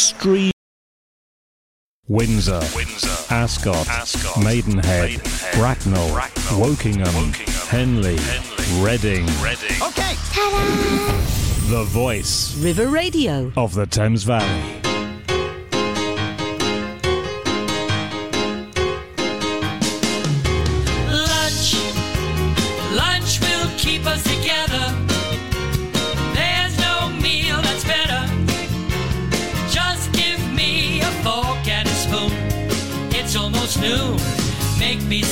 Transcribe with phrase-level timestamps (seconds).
[0.00, 0.50] Stream.
[2.08, 9.26] Windsor, Windsor, Ascot, Ascot, Maidenhead, Maidenhead, Bracknell, Bracknell, Wokingham, Wokingham, Henley, Henley, Reading.
[9.42, 9.82] Reading.
[9.82, 10.14] Okay.
[11.70, 13.52] The voice River Radio.
[13.56, 14.79] of the Thames Valley.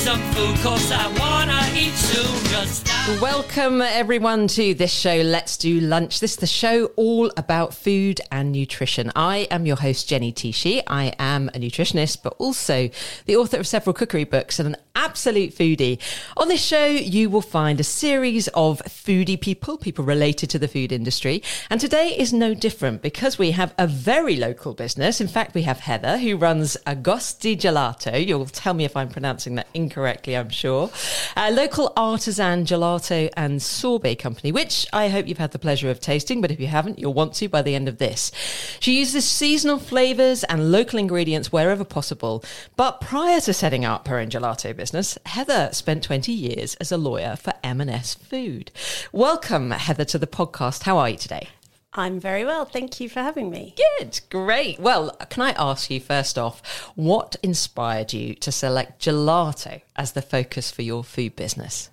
[0.09, 2.45] Some food, cause I wanna eat soon.
[2.45, 2.87] Just.
[3.21, 6.19] Welcome, everyone, to this show, Let's Do Lunch.
[6.19, 9.11] This is the show all about food and nutrition.
[9.15, 10.81] I am your host, Jenny Tishi.
[10.87, 12.89] I am a nutritionist, but also
[13.25, 15.97] the author of several cookery books and an absolute foodie.
[16.35, 20.67] On this show, you will find a series of foodie people, people related to the
[20.67, 21.41] food industry.
[21.69, 25.21] And today is no different because we have a very local business.
[25.21, 28.25] In fact, we have Heather, who runs Agosti Gelato.
[28.25, 30.91] You'll tell me if I'm pronouncing that incorrectly, I'm sure.
[31.37, 36.01] A local artisan gelato and sorbet company, which I hope you've had the pleasure of
[36.01, 38.33] tasting, but if you haven't, you'll want to by the end of this.
[38.81, 42.43] She uses seasonal flavors and local ingredients wherever possible.
[42.75, 44.88] But prior to setting up her own gelato business,
[45.25, 48.71] Heather spent 20 years as a lawyer for M&S Food.
[49.11, 50.83] Welcome, Heather, to the podcast.
[50.83, 51.49] How are you today?
[51.93, 52.65] I'm very well.
[52.65, 53.75] Thank you for having me.
[53.97, 54.79] Good, great.
[54.79, 60.21] Well, can I ask you first off, what inspired you to select gelato as the
[60.21, 61.89] focus for your food business?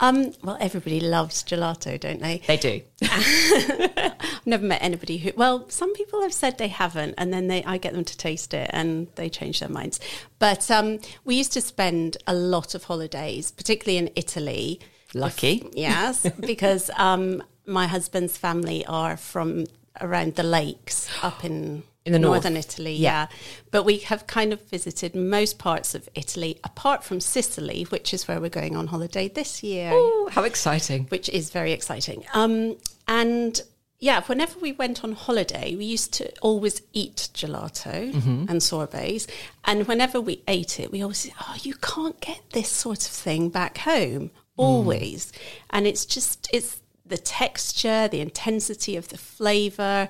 [0.00, 2.42] Um, well, everybody loves gelato, don't they?
[2.46, 2.82] They do.
[3.02, 5.32] I've never met anybody who.
[5.36, 8.54] Well, some people have said they haven't, and then they I get them to taste
[8.54, 9.98] it, and they change their minds.
[10.38, 14.80] But um, we used to spend a lot of holidays, particularly in Italy.
[15.14, 15.68] Lucky.
[15.72, 19.66] Yes, because um, my husband's family are from
[20.00, 21.82] around the lakes up in.
[22.08, 22.44] In the north.
[22.44, 23.10] northern Italy, Yeah.
[23.30, 23.36] yeah.
[23.70, 28.26] But we have kind of visited most parts of Italy, apart from Sicily, which is
[28.28, 31.04] where we're going on holiday this year Ooh, how exciting.
[31.06, 32.24] which is very exciting.
[32.34, 32.76] Um,
[33.06, 33.60] and
[34.00, 38.14] yeah, whenever we went on holiday, we used to always eat gelato
[38.48, 39.26] and sorbets.
[39.64, 43.10] And whenever we ate it, we always said, oh, you can't get this sort of
[43.10, 45.32] thing back home, always.
[45.70, 50.08] And it's just, it's the texture, the intensity of the flavour.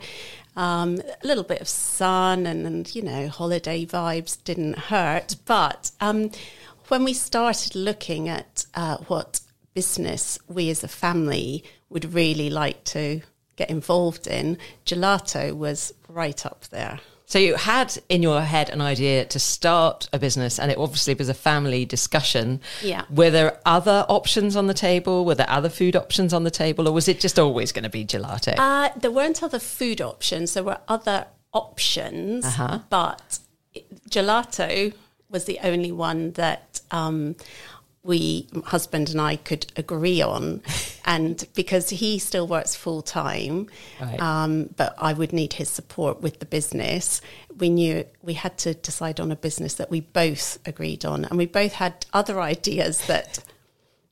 [0.58, 5.36] Um, a little bit of sun and, and, you know, holiday vibes didn't hurt.
[5.44, 6.32] But um,
[6.88, 9.40] when we started looking at uh, what
[9.72, 13.20] business we as a family would really like to
[13.54, 16.98] get involved in, gelato was right up there.
[17.30, 21.12] So you had in your head an idea to start a business, and it obviously
[21.12, 22.60] was a family discussion.
[22.82, 23.02] Yeah.
[23.10, 25.26] Were there other options on the table?
[25.26, 27.90] Were there other food options on the table, or was it just always going to
[27.90, 28.54] be gelato?
[28.58, 30.54] Uh, there weren't other food options.
[30.54, 32.78] There were other options, Uh-huh.
[32.88, 33.40] but
[34.08, 34.94] gelato
[35.28, 37.36] was the only one that um,
[38.02, 40.62] we, husband and I, could agree on.
[41.04, 43.68] and because he still works full time,
[44.00, 44.20] Right.
[44.20, 47.20] um, but I would need his support with the business,
[47.58, 51.24] we knew we had to decide on a business that we both agreed on.
[51.24, 53.40] And we both had other ideas that.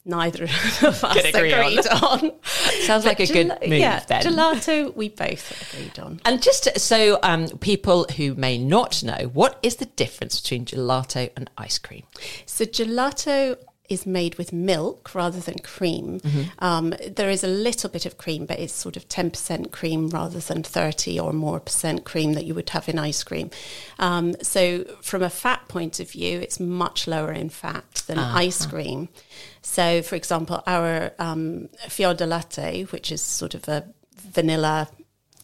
[0.09, 2.31] Neither of us agree agreed on.
[2.85, 4.23] Sounds like a good move yeah, then.
[4.23, 6.21] Gelato, we both agreed on.
[6.25, 11.31] And just so um, people who may not know, what is the difference between gelato
[11.37, 12.05] and ice cream?
[12.47, 13.59] So gelato
[13.89, 16.21] is made with milk rather than cream.
[16.59, 20.39] Um, there is a little bit of cream, but it's sort of 10% cream rather
[20.41, 23.51] than 30 or more percent cream that you would have in ice cream.
[23.99, 28.67] Um, so from a fat point of view, it's much lower in fat than ice
[28.67, 29.09] cream.
[29.63, 33.85] So, for example, our um, fior di latte, which is sort of a
[34.17, 34.89] vanilla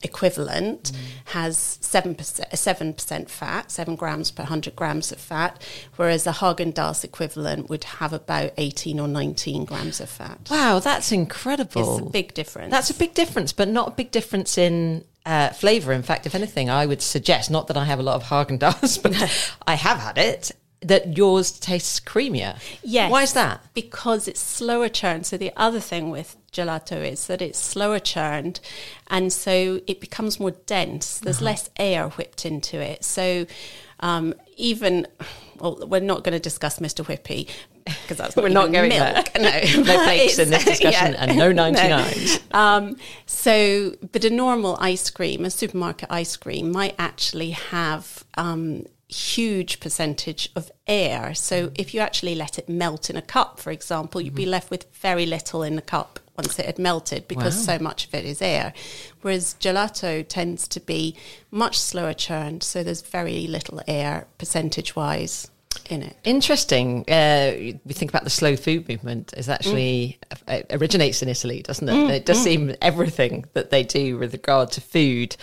[0.02, 0.92] equivalent
[1.26, 5.62] has 7%, 7% fat, 7 grams per 100 grams of fat,
[5.96, 10.48] whereas the Haagen-Dazs equivalent would have about 18 or 19 grams of fat.
[10.50, 11.98] Wow, that's incredible.
[11.98, 12.70] It's a big difference.
[12.70, 15.92] That's a big difference, but not a big difference in uh, flavour.
[15.92, 18.58] In fact, if anything, I would suggest, not that I have a lot of Haagen
[18.58, 19.14] Dazs, but
[19.66, 20.52] I have had it,
[20.82, 22.58] that yours tastes creamier.
[22.82, 23.10] Yes.
[23.10, 23.62] Why is that?
[23.74, 25.26] Because it's slower churned.
[25.26, 28.60] So the other thing with gelato is that it's slower churned
[29.08, 31.18] and so it becomes more dense.
[31.20, 31.44] There's Uh-huh.
[31.46, 33.04] less air whipped into it.
[33.04, 33.46] So
[34.00, 35.06] um, even,
[35.60, 37.04] well, we're not going to discuss Mr.
[37.06, 37.48] Whippy
[37.84, 39.32] because that's We're not going milk.
[39.32, 39.42] there.
[39.42, 42.40] No, No flakes in this discussion and no 99s.
[42.54, 42.96] Um,
[43.26, 49.80] so, but a normal ice cream, a supermarket ice cream, might actually have um, huge
[49.80, 51.34] percentage of air.
[51.34, 54.52] So, if you actually let it melt in a cup, for example, you'd be mm-hmm.
[54.52, 56.18] left with very little in the cup.
[56.34, 57.76] once it had melted because Wow.
[57.76, 58.72] so much of it is air.
[59.20, 61.14] Whereas gelato tends to be
[61.50, 65.50] much slower churned, so there's very little air percentage wise
[65.90, 66.16] in it.
[66.24, 67.04] Interesting.
[67.08, 67.52] Uh,
[67.84, 69.34] we think about the slow food movement.
[69.36, 70.48] Is actually mm.
[70.48, 71.92] it originates in Italy, doesn't it?
[71.92, 72.44] Mm, it does mm.
[72.44, 75.36] seem everything that they do with regard to food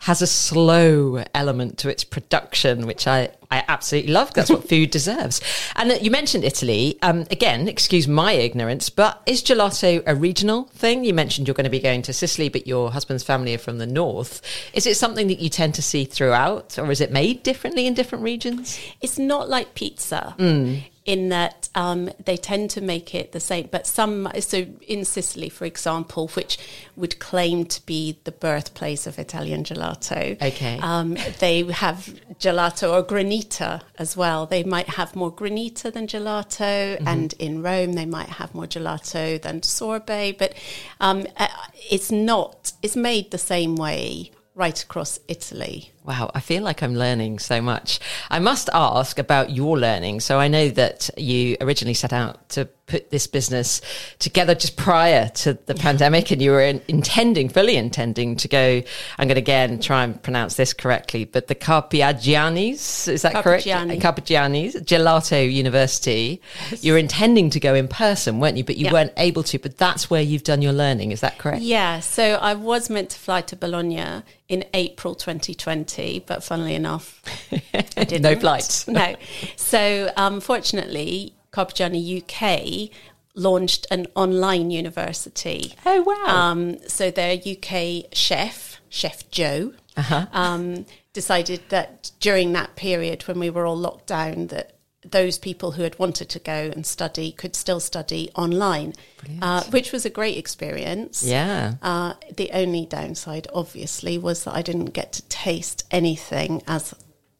[0.00, 4.32] has a slow element to its production, which I, I absolutely love.
[4.32, 5.40] That's what food deserves.
[5.76, 6.98] And uh, you mentioned Italy.
[7.02, 11.04] Um, again, excuse my ignorance, but is gelato a regional thing?
[11.04, 13.78] You mentioned you're going to be going to Sicily, but your husband's family are from
[13.78, 14.40] the north.
[14.72, 17.94] Is it something that you tend to see throughout, or is it made differently in
[17.94, 18.78] different regions?
[19.00, 20.82] It's not like pizza Mm.
[21.06, 23.68] In that um, they tend to make it the same.
[23.70, 26.58] But some, so in Sicily, for example, which
[26.94, 30.78] would claim to be the birthplace of Italian gelato, Okay.
[30.82, 34.44] um, they have gelato or granita as well.
[34.46, 36.60] They might have more granita than gelato,
[36.98, 37.08] Mm-hmm.
[37.08, 40.36] and in Rome they might have more gelato than sorbet.
[40.38, 40.54] But
[41.00, 41.48] um, uh,
[41.90, 42.72] it's not.
[42.82, 45.92] It's made the same way right across Italy.
[46.04, 48.00] Wow, I feel like I'm learning so much.
[48.30, 50.20] I must ask about your learning.
[50.20, 53.80] So I know that you originally set out to put this business
[54.18, 58.82] together just prior to the pandemic, and you were in, intending, fully intending to go.
[59.18, 63.64] I'm going to again try and pronounce this correctly, but the Carpiagiani's is that correct?
[63.64, 64.00] Carpigiani.
[64.00, 66.40] Carpigiani's Gelato University.
[66.80, 68.64] You were intending to go in person, weren't you?
[68.64, 68.92] But you Yeah.
[68.92, 69.58] weren't able to.
[69.58, 71.12] But that's where you've done your learning.
[71.12, 71.62] Is that correct?
[71.62, 75.89] Yeah, so I was meant to fly to Bologna in April 2020,
[76.26, 77.22] but funnily enough,
[77.52, 78.22] I didn't.
[78.22, 78.86] No flights.
[79.02, 79.16] no.
[79.56, 82.90] So, um, fortunately, Carpigiani UK
[83.34, 85.74] launched an online university.
[85.86, 86.34] Oh wow!
[86.50, 90.26] Um, so their UK chef, Chef Joe, Uh-huh.
[90.32, 95.72] um, decided that during that period when we were all locked down, that those people
[95.72, 98.92] who had wanted to go and study could still study online,
[99.40, 101.22] uh, which was a great experience.
[101.22, 101.74] yeah.
[101.82, 106.94] Uh, the only downside, obviously, was that I didn't get to taste anything as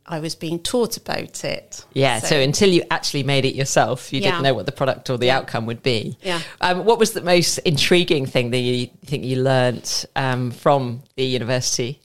[0.06, 1.84] I was being taught about it.
[1.92, 4.30] Yeah, so, until you actually made it yourself, you Yeah.
[4.30, 6.16] didn't know what the product or the outcome would be.
[6.22, 6.40] Yeah.
[6.62, 11.24] Um, what was the most intriguing thing that you think you learnt um, from the
[11.24, 12.00] university?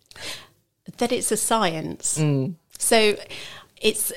[0.97, 2.21] that it's a science.
[2.77, 3.15] So
[3.85, 4.11] it's,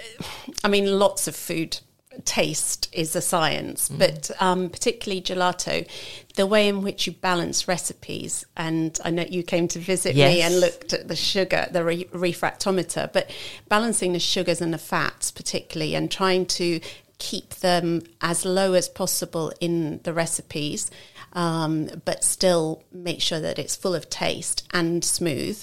[0.65, 1.79] I mean, lots of food
[2.25, 5.87] taste is a science, but um, particularly gelato,
[6.35, 8.45] the way in which you balance recipes.
[8.57, 12.05] And I know you came to visit me and looked at the sugar, the re-
[12.07, 13.31] refractometer, but
[13.69, 16.81] balancing the sugars and the fats, particularly, and trying to
[17.19, 20.91] keep them as low as possible in the recipes.
[21.35, 25.63] Um, but still make sure that it's full of taste and smooth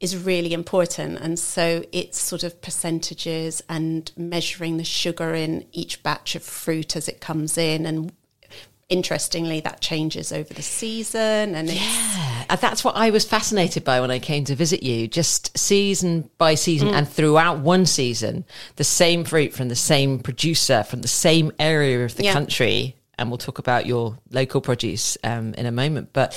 [0.00, 1.18] is really important.
[1.20, 6.96] And so it's sort of percentages and measuring the sugar in each batch of fruit
[6.96, 7.84] as it comes in.
[7.84, 8.12] And
[8.88, 11.54] interestingly, that changes over the season.
[11.54, 15.06] And Yeah, that's what I was fascinated by when I came to visit you.
[15.06, 18.44] Just season by season and throughout one season,
[18.76, 22.32] the same fruit from the same producer from the same area of the Yeah.
[22.32, 22.96] country.
[23.18, 26.08] And we'll talk about your local produce um, in a moment.
[26.14, 26.34] But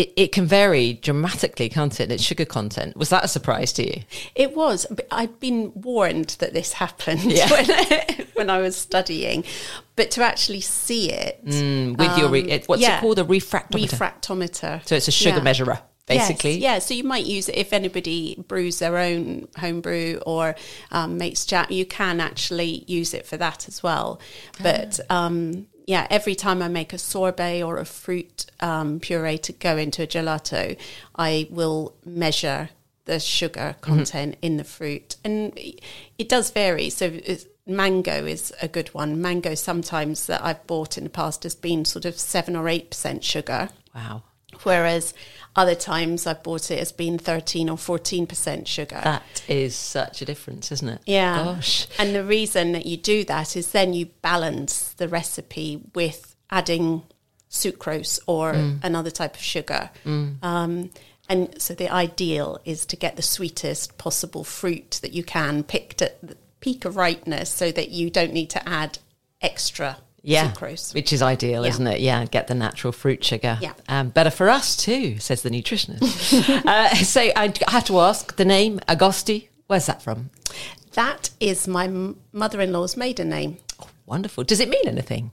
[0.00, 2.10] it, it can vary dramatically, can't it?
[2.12, 2.96] its sugar content.
[2.96, 4.02] Was that a surprise to you?
[4.34, 4.86] It was.
[5.10, 7.48] I'd been warned that this happened Yeah.
[7.50, 9.44] when, when I was studying,
[9.96, 12.98] but to actually see it With your, re- it, what's Um, yeah.
[12.98, 13.18] it called?
[13.18, 13.88] A refractometer.
[13.88, 14.86] refractometer.
[14.86, 15.42] so it's a sugar Yeah.
[15.42, 16.52] measurer, basically.
[16.58, 20.54] Yes, yeah, so you might use it if anybody brews their own homebrew or
[20.92, 21.66] um, makes jam.
[21.70, 24.20] You can actually use it for that as well.
[24.62, 29.52] But um, yeah, every time I make a sorbet or a fruit um, puree to
[29.54, 30.76] go into a gelato,
[31.16, 32.68] I will measure
[33.06, 35.58] the sugar content in the fruit, and
[36.18, 36.90] it does vary.
[36.90, 37.18] So.
[37.70, 39.20] Mango is a good one.
[39.20, 42.88] Mango sometimes that I've bought in the past has been sort of seven or eight
[42.88, 44.22] percent sugar Wow.
[44.64, 45.14] Whereas
[45.56, 49.00] other times I've bought it as being 13 or 14% sugar.
[49.02, 51.00] That is such a difference, isn't it?
[51.06, 51.42] yeah.
[51.42, 51.88] Gosh.
[51.98, 57.02] And the reason that you do that is then you balance the recipe with adding
[57.50, 58.84] sucrose or Mm.
[58.84, 59.90] another type of sugar.
[60.04, 60.90] Um,
[61.28, 66.00] and so the ideal is to get the sweetest possible fruit that you can, picked
[66.02, 68.98] at the peak of ripeness so that you don't need to add
[69.40, 69.98] extra
[70.28, 70.94] yeah, sucrose.
[70.94, 71.70] which is ideal, Yeah.
[71.70, 72.00] isn't it?
[72.00, 73.58] Yeah, get the natural fruit sugar.
[73.60, 73.72] Yeah.
[73.88, 76.64] um, better for us too, says the nutritionist.
[76.66, 79.48] uh, so I have to ask the name Agosti.
[79.66, 80.30] Where's that from?
[80.92, 81.88] That is my
[82.32, 83.58] mother-in-law's maiden name.
[84.06, 84.44] Wonderful.
[84.44, 85.32] Does it mean anything?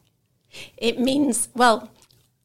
[0.77, 1.89] It means, well,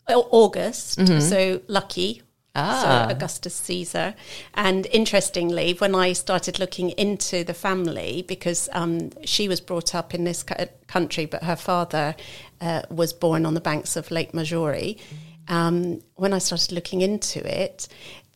[0.09, 2.23] Au- August, so lucky.
[2.55, 3.07] Ah.
[3.07, 4.15] So Augustus Caesar.
[4.55, 10.15] And interestingly, when I started looking into the family, because um, she was brought up
[10.15, 10.45] in this
[10.87, 12.17] country, but her father
[12.61, 14.99] uh, was born on the banks of Lake Maggiore.
[15.49, 17.89] um, when I started looking into it,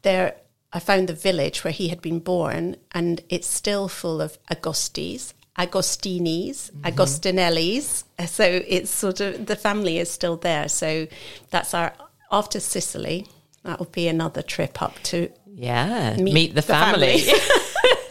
[0.03, 0.37] there
[0.73, 5.33] I found the village where he had been born, and it's still full of Agostis,
[5.57, 8.05] Agostinis, Agostinellis.
[8.27, 10.69] So it's sort of the family is still there.
[10.69, 11.07] So
[11.51, 11.95] that's our
[12.33, 13.29] after Sicily.
[13.65, 17.25] That will be another trip up to Yeah, Meet meet, the, the family.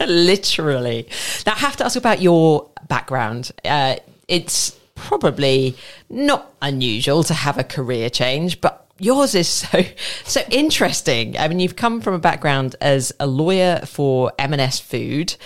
[0.06, 1.08] Literally.
[1.46, 3.52] Now, I have to ask about your background.
[3.64, 3.96] Uh,
[4.28, 5.76] it's probably
[6.10, 9.82] not unusual to have a career change, but yours is so
[10.24, 11.38] so interesting.
[11.38, 15.36] I mean, you've come from a background as a lawyer for M&S Food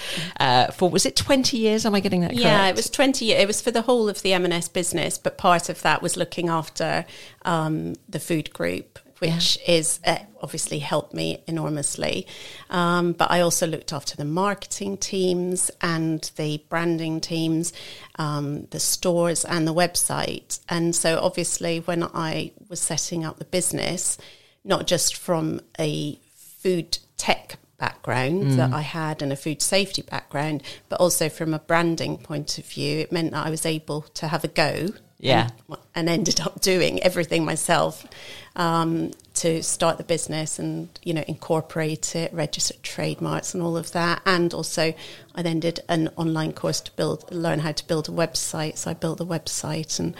[0.40, 1.84] uh, for was it twenty years?
[1.86, 2.42] Am I getting that correct?
[2.42, 3.42] Yeah, it was 20 years.
[3.42, 6.48] It was for the whole of the M&S business, but part of that was looking
[6.48, 7.04] after
[7.42, 12.26] um, the food group, which is uh, obviously helped me enormously.
[12.70, 17.72] Um, but I also looked after the marketing teams and the branding teams,
[18.16, 20.60] um, the stores and the website.
[20.68, 24.18] And so obviously when I was setting up the business,
[24.64, 30.62] not just from a food tech background that I had and a food safety background,
[30.88, 34.28] but also from a branding point of view, it meant that I was able to
[34.28, 34.88] have a go.
[35.18, 35.48] Yeah.
[35.68, 38.06] And, and ended up doing everything myself
[38.54, 43.92] um, to start the business and, you know, incorporate it, register trademarks and all of
[43.92, 44.22] that.
[44.24, 44.94] And also
[45.34, 48.76] I then did an online course to build, learn how to build a website.
[48.78, 50.14] So I built the website and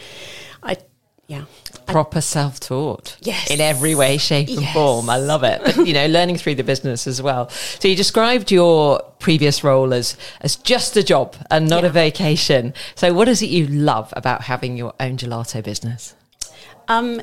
[0.63, 0.79] I,
[1.29, 1.45] yeah.
[1.87, 3.51] proper self-taught Yes.
[3.51, 4.73] in every way shape and Yes.
[4.75, 7.95] form i love it but you know learning through the business as well so you
[7.95, 13.29] described your previous role as as just a job and not a vacation so what
[13.29, 16.15] is it you love about having your own gelato business
[16.89, 17.21] Um,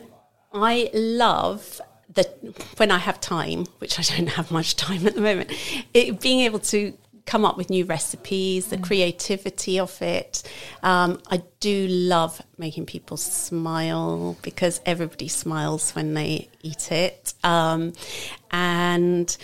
[0.54, 1.82] I love
[2.14, 2.38] that
[2.78, 5.52] when I have time, which I don't have much time at the moment,
[5.94, 6.94] it, being able to
[7.26, 10.44] come up with new recipes, the creativity of it.
[10.84, 17.34] Um, I do love making people smile because everybody smiles when they eat it.
[17.44, 17.94] Um,
[18.52, 19.36] and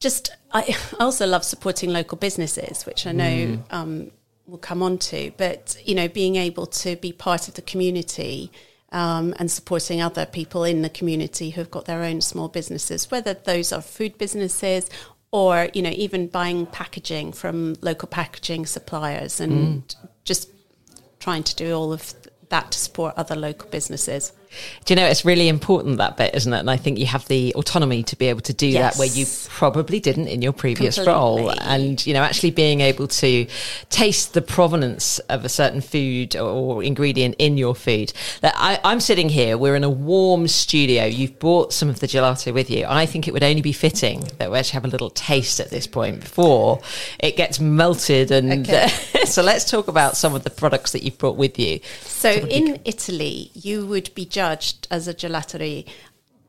[0.00, 4.10] just, I also love supporting local businesses, which I know um,
[4.46, 5.32] we'll come on to.
[5.38, 8.52] But, you know, being able to be part of the community
[8.92, 13.34] um, and supporting other people in the community who've got their own small businesses, whether
[13.34, 14.88] those are food businesses
[15.34, 19.96] or, you know, even buying packaging from local packaging suppliers and mm.
[20.22, 20.48] just
[21.18, 22.14] trying to do all of
[22.50, 24.32] that to support other local businesses.
[24.84, 26.58] Do you know it's really important that bit isn't it?
[26.58, 29.26] And i think you have the autonomy to be able to do that where you
[29.48, 31.50] probably didn't in your previous role.
[31.60, 33.46] And you know actually being able to
[33.90, 38.12] taste the provenance of a certain food or ingredient in your food.
[38.40, 42.06] That I, i'm sitting here we're in a warm studio you've brought some of the
[42.06, 42.86] gelato with you.
[42.88, 45.70] I think it would only be fitting that we actually have a little taste at
[45.70, 46.80] this point before
[47.18, 48.88] it gets melted and Okay.
[49.24, 51.80] so let's talk about some of the products that you've brought with you.
[52.02, 54.43] So in Italy, you would be judged
[54.90, 55.86] as a gelaterie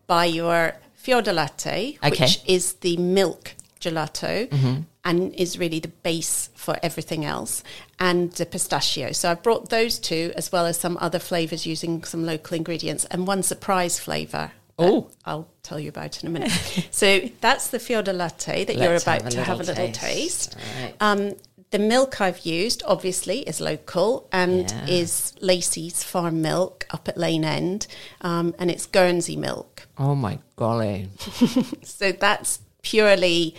[0.08, 2.10] by your fior latte, Okay.
[2.26, 7.64] which is the milk gelato and is really the base for everything else,
[8.00, 9.12] and the pistachio.
[9.12, 13.06] So I brought those two as well as some other flavors using some local ingredients
[13.12, 14.52] and one surprise flavor.
[14.80, 15.08] Oh.
[15.24, 16.52] I'll tell you about in a minute.
[16.92, 20.54] so that's the fior latte that you're about have to have a little taste.
[20.54, 20.56] taste.
[20.82, 20.94] Right.
[21.00, 21.36] Um,
[21.76, 24.86] the milk I've used, obviously, is local and Yeah.
[25.00, 27.86] is Lacey's Farm Milk up at Lane End,
[28.22, 29.88] um, and it's Guernsey milk.
[29.98, 31.10] oh my golly
[31.84, 33.56] So that's purely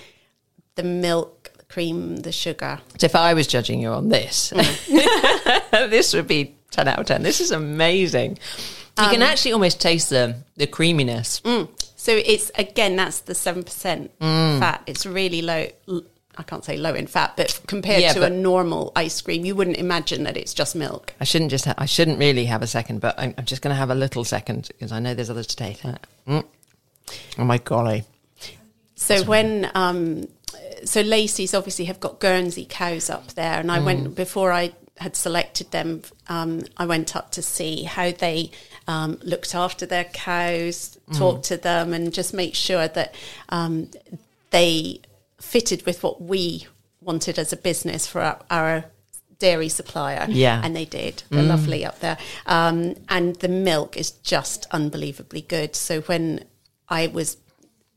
[0.77, 2.81] the milk, the cream, the sugar.
[2.99, 4.51] So if I was judging you on this,
[5.71, 7.23] this would be 10 out of 10.
[7.23, 8.39] This is amazing.
[8.99, 11.43] You Um, can actually almost taste the, the creaminess.
[11.97, 14.81] So it's again, that's the seven percent fat.
[14.87, 15.67] It's really low.
[16.37, 19.21] L- I can't say low in fat, but compared Yeah, to but- a normal ice
[19.21, 21.15] cream, you wouldn't imagine that it's just milk.
[21.21, 23.73] I shouldn't just, ha- I shouldn't really have a second, but I'm, I'm just going
[23.75, 25.83] to have a little second because I know there's others to taste.
[26.27, 26.45] Mm.
[27.39, 28.05] Oh my golly.
[28.97, 30.27] So when um,
[30.85, 35.15] so Lacey's obviously have got Guernsey cows up there, and I went before I had
[35.17, 36.03] selected them.
[36.29, 38.51] Um, I went up to see how they
[38.89, 43.15] um, looked after their cows, talked to them, and just make sure that
[43.51, 43.91] um,
[44.51, 45.01] they
[45.41, 46.67] fitted with what we
[47.01, 48.39] wanted as a business for our.
[48.51, 48.85] our
[49.39, 50.63] Dairy supplier, Yeah.
[50.65, 51.23] and they did.
[51.29, 52.17] They're lovely up there,
[52.47, 55.77] um, and the milk is just unbelievably good.
[55.77, 56.47] So when
[56.89, 57.37] I was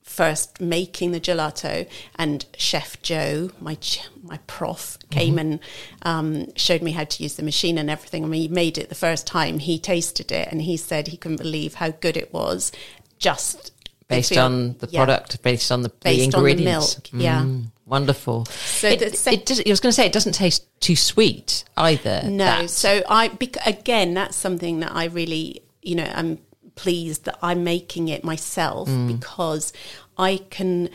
[0.04, 5.62] first making the gelato, and Chef Joe, my ch- my prof, came and
[6.02, 8.26] um, showed me how to use the machine and everything.
[8.26, 9.60] and he made it the first time.
[9.60, 12.74] He tasted it, and he said he couldn't believe how good it was.
[13.18, 13.72] Just
[14.10, 15.00] Based feel- on the yeah.
[15.04, 16.96] product, based on the, the Based on the ingredients.
[17.14, 17.42] milk, yeah.
[17.44, 18.46] Mm, wonderful.
[18.46, 21.64] So it, sec- it does, I was going to say, it doesn't taste too sweet
[21.78, 22.24] either.
[22.26, 22.70] No, that.
[22.72, 26.40] so I bec- again, that's something that I really, you know, I'm
[26.76, 29.08] pleased that I'm making it myself Mm.
[29.20, 29.74] because
[30.18, 30.90] I can.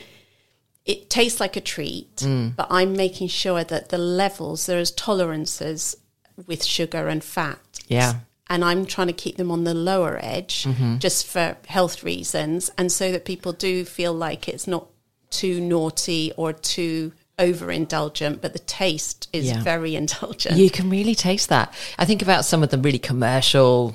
[0.85, 2.57] It tastes like a treat, Mm.
[2.57, 5.97] but I'm making sure that the levels there is tolerances
[6.47, 7.59] with sugar and fat.
[7.89, 8.15] Yeah.
[8.51, 10.99] And I'm trying to keep them on the lower edge Mm-hmm.
[10.99, 12.71] just for health reasons.
[12.77, 14.87] And so that people do feel like it's not
[15.31, 19.63] too naughty or too overindulgent, but the taste is Yeah.
[19.63, 20.57] very indulgent.
[20.57, 21.73] You can really taste that.
[21.99, 23.95] I think about some of the really commercial,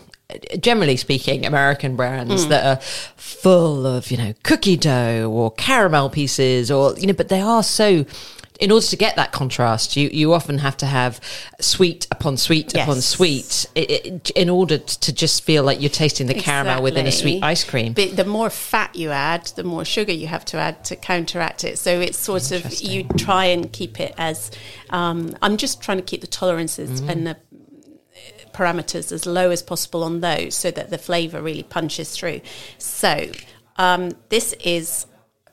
[0.60, 2.50] generally speaking, American brands Mm.
[2.50, 2.82] that are
[3.16, 7.64] full of, you know, cookie dough or caramel pieces or, you know, but they are
[7.64, 8.06] so.
[8.60, 11.22] In order to get that contrast, you, you often have to have
[11.62, 16.84] sweet upon sweet upon sweet in order to just feel like you're tasting the caramel
[16.84, 17.94] within a sweet ice cream.
[17.94, 21.64] But the more fat you add, the more sugar you have to add to counteract
[21.64, 21.80] it.
[21.80, 24.52] So it's sort of you try and keep it as.
[24.90, 27.10] Um, I'm just trying to keep the tolerances Mm.
[27.10, 27.38] and the
[28.52, 32.42] parameters as low as possible on those, so that the flavour really punches through.
[32.78, 33.32] So
[33.78, 35.06] um, this is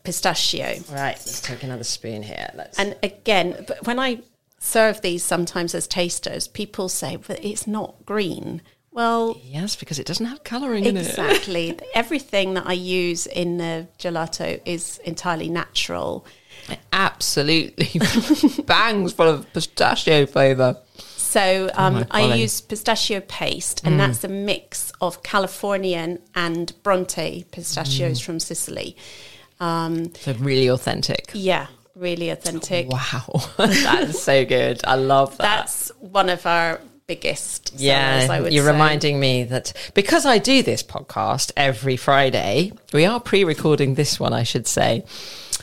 [0.07, 0.67] pistachio.
[0.91, 2.49] Right, let's take another spoon here.
[2.55, 4.21] Let's And again, but when I
[4.59, 8.63] serve these sometimes as tasters, people say, but it's not green.
[8.91, 11.07] Well, yes, because it doesn't have colouring in it.
[11.07, 11.79] exactly.
[11.95, 16.25] Everything that I use in the gelato is entirely natural.
[16.93, 18.01] Absolutely
[18.65, 20.79] bangs full of pistachio flavour.
[21.17, 23.89] So um, my I use pistachio paste, Mm.
[23.89, 27.51] and that's a mix of Californian and Bronte Mm.
[27.51, 28.97] pistachios from Sicily.
[29.61, 31.31] Um, So really authentic.
[31.35, 32.89] yeah, really authentic.
[32.89, 34.81] Wow, that's so good.
[34.85, 35.43] I love that.
[35.43, 38.73] That's one of our biggest sellers, yeah, I would you're say.
[38.73, 44.33] reminding me that because I do this podcast every Friday, we are pre-recording this one,
[44.33, 45.05] I should say.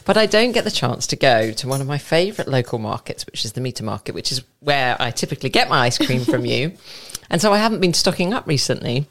[0.06, 3.26] But I don't get the chance to go to one of my favourite local markets,
[3.26, 6.46] which is the Meter Market, which is where I typically get my ice cream from
[6.54, 6.74] you.
[7.30, 9.06] And so I haven't been stocking up recently.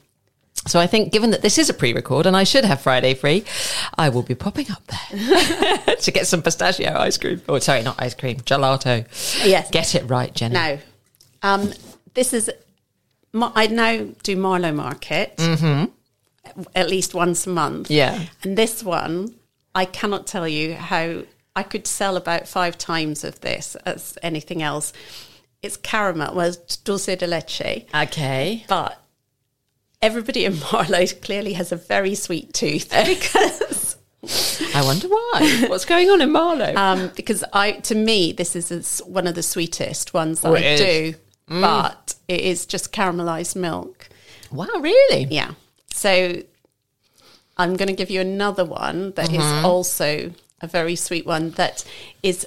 [0.67, 3.45] So I think, given that this is a pre-record and I should have Friday free,
[3.99, 7.43] I will be popping up there to get some pistachio ice cream.
[7.49, 9.05] Oh, sorry, not ice cream, gelato.
[9.45, 9.71] Yes.
[9.73, 10.55] Get it right, Jenny.
[10.55, 10.79] No,
[11.43, 11.73] um,
[12.15, 12.51] this is.
[13.35, 15.35] I now do Marlow Market
[16.75, 17.89] at least once a month.
[17.89, 17.93] Mm-hmm.
[17.95, 18.25] Yeah.
[18.45, 19.35] And this one,
[19.75, 21.23] I cannot tell you how
[21.57, 24.93] I could sell about five times of this as anything else.
[25.63, 28.65] It's caramel, well, it's dulce de leche, Okay.
[28.69, 29.02] but
[30.03, 33.97] everybody in Marlow clearly has a very sweet tooth because
[34.75, 35.65] I wonder why.
[35.69, 36.75] What's going on in Marlow?
[36.77, 40.59] um, because I to me this is one of the sweetest ones that Oh, I
[40.61, 40.81] is.
[40.81, 41.15] do,
[41.49, 44.09] but it is just caramelized milk.
[44.51, 45.25] wow, really?
[45.31, 45.53] Yeah.
[45.93, 46.43] So
[47.57, 49.65] I'm going to give you another one that is Mm-hmm.
[49.67, 51.85] also a very sweet one that
[52.23, 52.47] is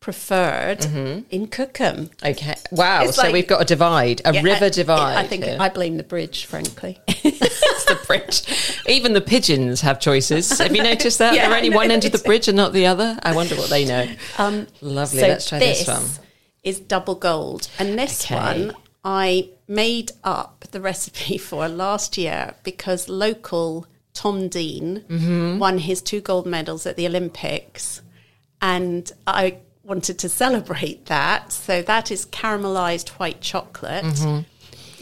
[0.00, 0.84] preferred
[1.30, 2.10] in Cookham.
[2.24, 2.54] Okay.
[2.72, 3.04] Wow.
[3.04, 5.16] It's so like- we've got a divide, a Yeah, river I- divide.
[5.18, 5.58] I think here.
[5.60, 6.98] I blame the bridge, frankly.
[7.08, 8.42] it's the bridge.
[8.88, 10.58] Even the pigeons have choices.
[10.58, 11.34] Have you noticed that?
[11.34, 13.18] Yeah, They're only one end of the bridge and not the other.
[13.22, 14.08] I wonder what they know.
[14.80, 15.20] Lovely.
[15.20, 16.02] So Let's try this, one.
[16.64, 18.34] Is double gold, and this Okay.
[18.34, 25.58] one I made up the recipe for last year because local Tom Dean Mm-hmm.
[25.58, 28.02] won his two gold medals at the Olympics,
[28.60, 29.56] and I
[29.90, 31.50] wanted to celebrate that.
[31.50, 34.04] So that is caramelized white chocolate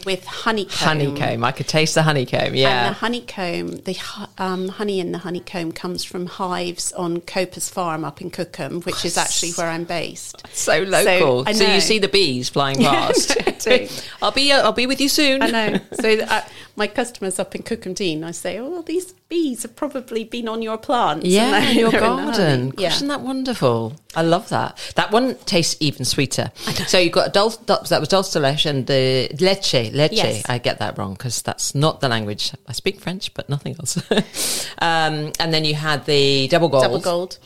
[0.03, 0.71] with honeycomb.
[0.71, 1.15] Mm-hmm.
[1.15, 1.43] Honeycomb.
[1.43, 2.55] I could taste the honeycomb.
[2.55, 2.87] Yeah.
[2.87, 3.97] And the honeycomb, the
[4.39, 9.05] um, honey in the honeycomb comes from hives on Copas Farm up in Cookham, which
[9.05, 10.43] is actually where I'm based.
[10.53, 11.43] So local.
[11.47, 13.37] I So, you see the bees flying past.
[14.23, 14.51] I'll be.
[14.51, 15.43] Uh, I'll be with you soon.
[15.43, 15.79] I know.
[15.99, 16.41] So uh,
[16.79, 20.61] my customers up in Cookham Dean, I say, oh, these bees have probably been on
[20.61, 21.25] your plants.
[21.25, 22.73] Yeah, in your in garden.
[22.77, 22.87] Yeah.
[22.87, 23.93] Isn't that wonderful?
[24.15, 24.77] I love that.
[24.95, 26.51] That one tastes even sweeter.
[26.87, 29.91] So you've got dulce, that was dulce de leche and the leche.
[29.93, 30.13] Leche.
[30.13, 30.43] Yes.
[30.49, 32.53] I get that wrong because that's not the language.
[32.65, 33.97] I speak French, but nothing else.
[34.79, 36.83] um, and then you had the double gold.
[36.83, 37.37] Double gold.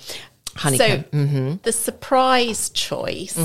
[0.55, 1.05] Honeycomb.
[1.11, 3.35] So the surprise choice,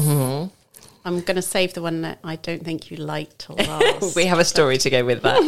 [1.09, 4.14] I'm going to save the one that I don't think you liked till last.
[4.16, 5.40] We have a story to go with that.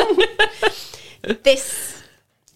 [1.45, 2.03] this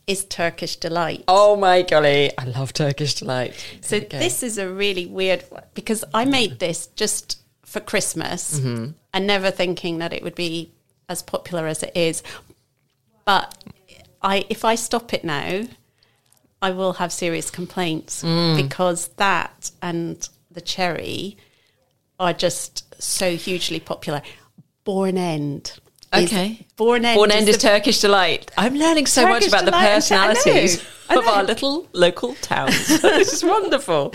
[0.07, 1.25] is Turkish Delight.
[1.29, 2.31] oh my golly.
[2.39, 3.55] I love Turkish Delight.
[3.81, 8.93] So this is a really weird one because I made this just for Christmas Mm-hmm.
[9.13, 10.73] and never thinking that it would be
[11.09, 12.23] as popular as it is.
[13.25, 13.55] But
[14.23, 15.65] I, if I stop it now,
[16.63, 18.57] I will have serious complaints Mm.
[18.57, 21.37] because that and the cherry
[22.21, 24.23] are just so hugely popular.
[24.85, 25.79] Bourne End.
[26.15, 26.67] is- Okay.
[26.77, 27.17] Bourne End.
[27.17, 28.51] Bourne End is the- Turkish Delight.
[28.57, 29.95] I'm learning so much about the Delight, I know.
[29.97, 32.87] personalities I of our little local towns.
[33.03, 34.13] this is wonderful.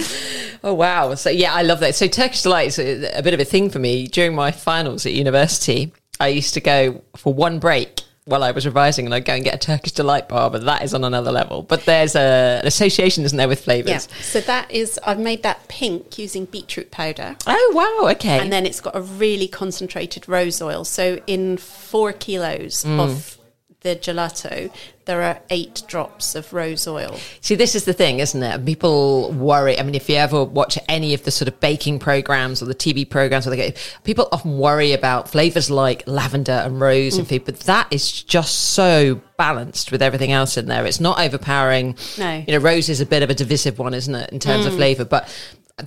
[0.63, 1.15] Oh, wow.
[1.15, 1.95] So, yeah, I love that.
[1.95, 4.07] So, Turkish Delight is a, a bit of a thing for me.
[4.07, 8.65] During my finals at university, I used to go for one break while I was
[8.65, 11.31] revising, and I'd go and get a Turkish delight bar, but that is on another
[11.31, 11.63] level.
[11.63, 14.07] But there's a, an association, isn't there, with flavors?
[14.09, 14.21] Yeah.
[14.21, 17.35] So that is, I've made that pink using beetroot powder.
[17.47, 18.39] Oh wow, okay.
[18.39, 20.83] And then it's got a really concentrated rose oil.
[20.85, 22.99] So in four kilos Mm.
[22.99, 23.37] of
[23.81, 24.69] the gelato,
[25.05, 27.17] there are eight drops of rose oil.
[27.39, 28.65] See, this is the thing, isn't it?
[28.65, 29.79] People worry.
[29.79, 32.75] I mean, if you ever watch any of the sort of baking programs or the
[32.75, 37.19] TV programs, where they get people often worry about flavors like lavender and rose Mm.
[37.19, 40.85] and food, but that is just so balanced with everything else in there.
[40.85, 41.95] It's not overpowering.
[42.17, 42.43] No.
[42.45, 44.67] you know, rose is a bit of a divisive one, isn't it, in terms Mm.
[44.67, 45.05] of flavor?
[45.05, 45.29] But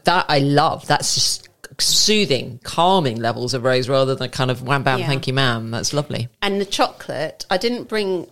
[0.05, 0.87] that I love.
[0.87, 1.49] That's just
[1.83, 5.07] soothing, calming levels of rose rather than kind of wham bam, Yeah.
[5.07, 5.71] thank you, ma'am.
[5.71, 6.29] That's lovely.
[6.41, 8.27] And the chocolate, I didn't bring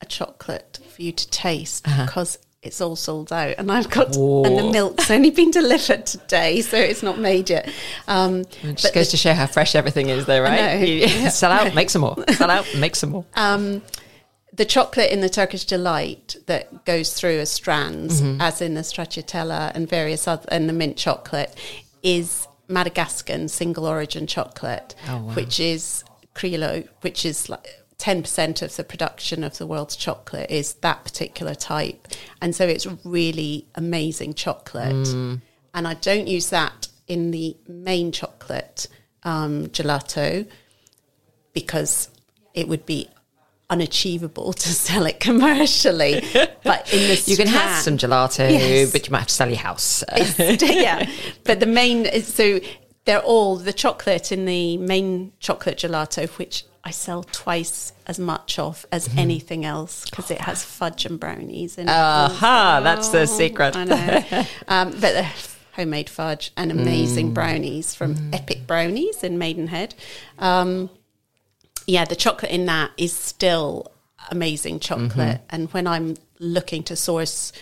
[0.00, 2.04] a chocolate for you to taste Uh-huh.
[2.06, 6.62] because it's all sold out, and I've got and the milk's only been delivered today,
[6.62, 7.68] so it's not made yet.
[8.08, 10.76] Um, It just goes the, to show how fresh everything is, though, right?
[10.80, 12.16] You- Sell out, make some more.
[12.32, 13.24] Sell out, make some more.
[13.36, 13.82] um,
[14.52, 18.40] the chocolate in the Turkish delight that goes through as strands, Mm-hmm.
[18.40, 21.54] as in the stracciatella and various other, and the mint chocolate,
[22.02, 25.34] is Madagascan single origin chocolate, Oh, wow.
[25.34, 27.66] which is Criollo, which is like.
[27.98, 32.06] 10% of the production of the world's chocolate is that particular type.
[32.42, 35.06] And so it's really amazing chocolate.
[35.06, 35.40] Mm.
[35.72, 38.86] And I don't use that in the main chocolate
[39.22, 40.46] um, gelato
[41.54, 42.10] because
[42.52, 43.08] it would be
[43.70, 46.22] unachievable to sell it commercially.
[46.64, 48.92] but in the You can have some gelato, Yes.
[48.92, 50.04] but you might have to sell your house.
[50.60, 51.08] yeah,
[51.44, 52.60] but the main so
[53.04, 58.58] they're all the chocolate in the main chocolate gelato, which I sell twice as much
[58.58, 59.18] of as Mm-hmm.
[59.18, 61.92] anything else because it has fudge and brownies in it.
[61.92, 63.74] Aha, that's the secret.
[63.76, 65.26] I know, um, but the
[65.72, 66.80] homemade fudge and Mm.
[66.82, 69.94] amazing brownies from Epic Brownies in Maidenhead.
[70.38, 70.88] Um,
[71.86, 73.92] yeah, the chocolate in that is still
[74.30, 75.10] amazing chocolate.
[75.10, 75.46] Mm-hmm.
[75.50, 77.52] And when I'm looking to source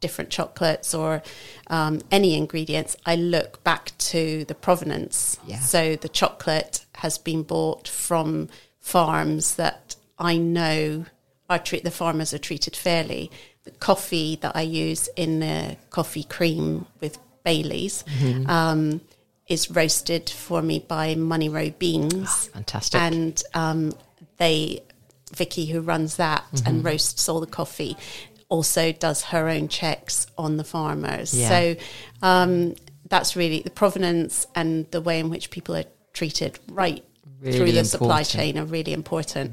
[0.00, 1.22] different chocolates or
[1.68, 5.38] um, any ingredients, I look back to the provenance.
[5.46, 5.60] Yeah.
[5.60, 8.48] So the chocolate has been bought from
[8.80, 11.06] farms that I know
[11.48, 13.30] are treat the farmers are treated fairly.
[13.64, 18.48] The coffee that I use in the coffee cream with Bailey's Mm-hmm.
[18.48, 19.00] um,
[19.48, 22.14] is roasted for me by Money Row Beans.
[22.26, 23.00] Ah, fantastic.
[23.00, 23.92] And um,
[24.38, 24.82] they,
[25.34, 26.68] Vicky, who runs that Mm-hmm.
[26.68, 27.96] and roasts all the coffee,
[28.48, 31.34] also does her own checks on the farmers.
[31.38, 31.48] Yeah.
[31.48, 31.76] So
[32.22, 32.74] um,
[33.08, 37.04] that's really the provenance and the way in which people are treated right
[37.40, 39.52] Really through the supply chain are really important.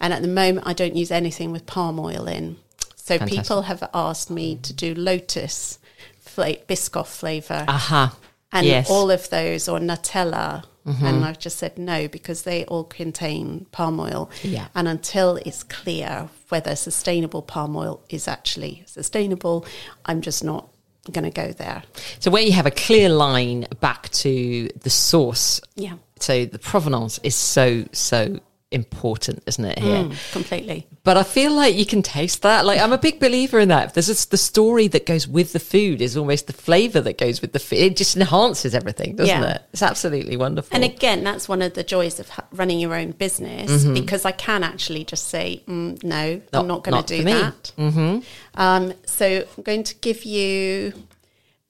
[0.00, 2.56] And at the moment, I don't use anything with palm oil in.
[2.96, 3.38] So Fantastic.
[3.42, 5.78] people have asked me to do lotus
[6.18, 8.16] fla- Biscoff flavour Aha.
[8.52, 8.90] And yes.
[8.90, 10.64] all of those or Nutella.
[10.84, 11.24] And mm-hmm.
[11.24, 14.30] I've just said no because they all contain palm oil.
[14.44, 14.68] Yeah.
[14.72, 19.66] And until it's clear whether sustainable palm oil is actually sustainable,
[20.04, 20.68] I'm just not
[21.10, 21.82] going to go there.
[22.20, 25.94] so where you have a clear line back to the source, Yeah.
[26.20, 28.38] so the provenance is so, so
[28.72, 30.04] important, isn't it, here?
[30.04, 30.86] Mm, completely.
[31.04, 32.66] But I feel like you can taste that.
[32.66, 33.94] Like I'm a big believer in that.
[33.94, 37.40] There's just the story that goes with the food is almost the flavour that goes
[37.40, 37.78] with the food.
[37.78, 39.54] It just enhances everything, doesn't Yeah.
[39.54, 39.62] it?
[39.72, 40.74] It's absolutely wonderful.
[40.74, 44.64] And again, that's one of the joys of running your own business because I can
[44.64, 46.44] actually just say, mm, no, Mm-hmm.
[46.52, 47.72] Not- I'm not going to do that.
[47.78, 48.18] Mm-hmm.
[48.60, 50.92] Um, so I'm going to give you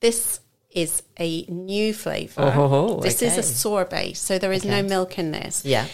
[0.00, 2.52] this is a new flavour.
[2.54, 5.64] Oh, this is a sorbet, so there is no milk in this.
[5.64, 5.86] Yeah.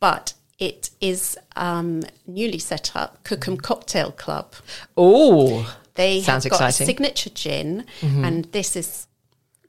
[0.00, 4.54] But it is um, newly set up Cookham Cocktail Club.
[4.96, 6.74] oh, They Sounds have got exciting.
[6.74, 6.82] Mm-hmm.
[6.82, 9.06] a signature gin, and this has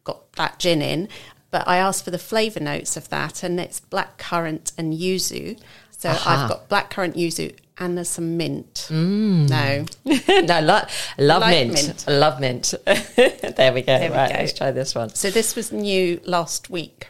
[0.04, 1.08] got that gin in.
[1.52, 5.60] But I asked for the flavour notes of that, and it's black currant and yuzu.
[5.92, 6.44] So Aha.
[6.44, 8.88] I've got black currant yuzu, and there's some mint.
[8.90, 10.82] No, no, lo-
[11.18, 11.74] love Like mint.
[11.74, 12.06] mint.
[12.08, 12.74] Love mint.
[12.86, 13.98] there we go.
[13.98, 14.40] There we right, go.
[14.40, 15.10] let's try this one.
[15.10, 17.08] so this was new last week.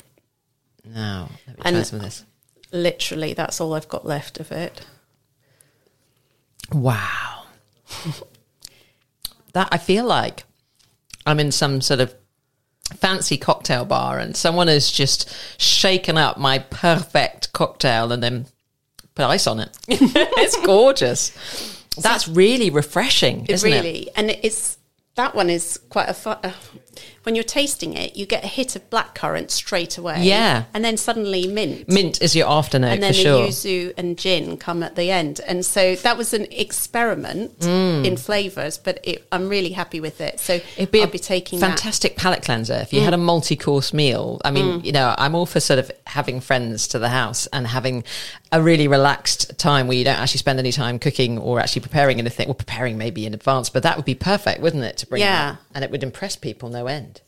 [0.85, 2.25] Now, let me And- try some of this.
[2.71, 4.81] Literally, that's all I've got left of it.
[6.71, 7.43] Wow.
[9.53, 10.43] that I feel like
[11.25, 12.13] I'm in some sort of
[12.95, 18.45] fancy cocktail bar and someone has just shaken up my perfect cocktail and then
[19.15, 19.77] put ice on it.
[19.87, 21.31] it's gorgeous.
[22.01, 23.75] That's really refreshing, It isn't it?
[23.75, 24.77] really, and it's
[25.19, 26.37] that one is quite a fun.
[26.43, 26.51] Uh,
[27.23, 30.23] when you're tasting it, you get a hit of blackcurrant straight away.
[30.23, 30.63] Yeah.
[30.73, 31.87] and then suddenly mint.
[31.87, 33.47] Mint is your afternote and then the sure.
[33.47, 38.77] yuzu and gin come at the end, and so that was an experiment in flavors.
[38.77, 40.39] But it, I'm really happy with it.
[40.39, 40.63] So Mm.
[40.77, 41.65] It'd be I'll a be taking that.
[41.65, 41.69] Mm.
[41.75, 44.41] fantastic palate cleanser if you had a multi-course meal.
[44.45, 47.67] I mean, you know, I'm all for sort of having friends to the house and
[47.67, 48.03] having
[48.51, 52.19] a really relaxed time where you don't actually spend any time cooking or actually preparing
[52.19, 52.47] anything.
[52.47, 54.97] Well, preparing maybe in advance, but that would be perfect, wouldn't it?
[54.97, 55.51] To bring, Yeah.
[55.51, 55.59] that?
[55.75, 57.21] and it would impress people no end.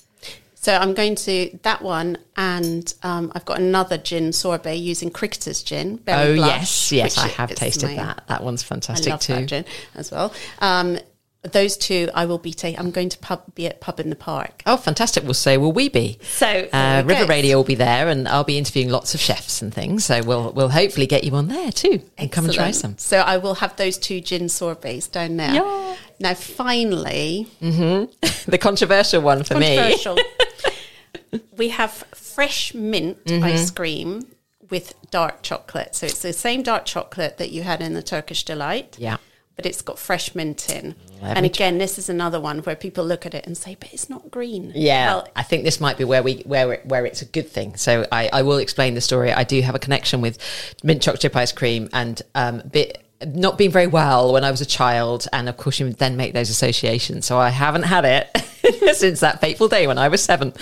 [0.55, 5.63] So I'm going to that one, and um, I've got another gin sorbet using Cricketer's
[5.63, 5.95] gin.
[5.97, 8.23] Berry oh Blush, yes, yes, I have tasted my- that.
[8.27, 9.45] That one's fantastic too.
[9.47, 10.31] gin as well.
[10.60, 10.99] Um,
[11.43, 12.80] those two, I will be taking.
[12.80, 14.62] I'm going to pub, be at pub in the park.
[14.67, 15.23] Oh, fantastic!
[15.23, 16.19] Well, so will we be.
[16.21, 17.25] So, uh, River.
[17.25, 20.06] Radio will be there, and I'll be interviewing lots of chefs and things.
[20.06, 22.97] So we'll we'll hopefully get you on there too, and come and try some.
[22.99, 25.54] So I will have those two gin sorbets down there.
[25.54, 25.95] Yeah.
[26.19, 29.95] Now, finally, The controversial one for me.
[31.58, 33.43] we have fresh mint Mm-hmm.
[33.43, 34.27] ice cream
[34.69, 35.95] with dark chocolate.
[35.95, 38.95] So it's the same dark chocolate that you had in the Turkish delight.
[38.99, 39.17] Yeah.
[39.62, 40.95] But it's got fresh mint in.
[41.21, 43.93] Let and again, this is another one where people look at it and say, but
[43.93, 44.71] it's not green.
[44.74, 47.47] Yeah, Well, I think this might be where we where it, where it's a good
[47.47, 47.76] thing.
[47.78, 49.32] So I, I will explain the story.
[49.32, 50.39] I do have a connection with
[50.84, 54.62] mint chocolate chip ice cream, and um, bit not being very well when I was
[54.62, 57.26] a child, and of course you then make those associations.
[57.26, 60.54] So I haven't had it since that fateful day when I was seven,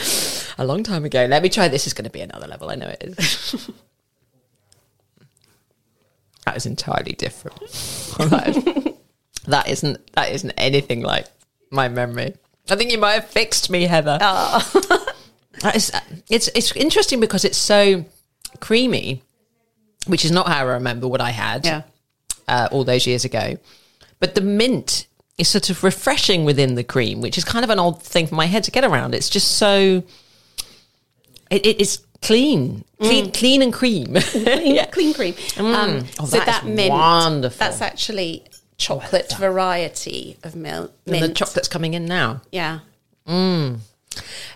[0.58, 1.26] a long time ago.
[1.26, 1.68] Let me try.
[1.68, 2.70] This is going to be another level.
[2.70, 3.70] I know it is.
[6.50, 7.60] that is entirely different.
[8.32, 8.94] that, is,
[9.46, 11.28] that isn't that isn't anything like
[11.70, 12.34] my memory.
[12.70, 14.18] I think you might have fixed me, Heather.
[15.62, 15.92] That is,
[16.30, 18.06] it's it's interesting because it's so
[18.62, 19.24] creamy,
[20.08, 21.82] which is not how I remember what I had yeah.
[22.48, 23.58] uh, all those years ago.
[24.20, 25.08] But the mint
[25.38, 28.36] is sort of refreshing within the cream, which is kind of an odd thing for
[28.36, 29.14] my head to get around.
[29.14, 30.02] It's just so
[31.52, 33.34] it, it is clean, clean, mm.
[33.34, 34.14] clean and cream.
[34.20, 34.86] Clean, Yeah.
[34.88, 35.34] clean cream.
[35.34, 35.74] Mm.
[35.76, 37.58] Um, Oh, so that mint, wonderful.
[37.58, 38.44] that's actually
[38.78, 40.94] chocolate variety of milk.
[41.08, 42.42] And the chocolate's coming in now.
[42.52, 42.80] yeah.
[43.28, 43.80] Mm.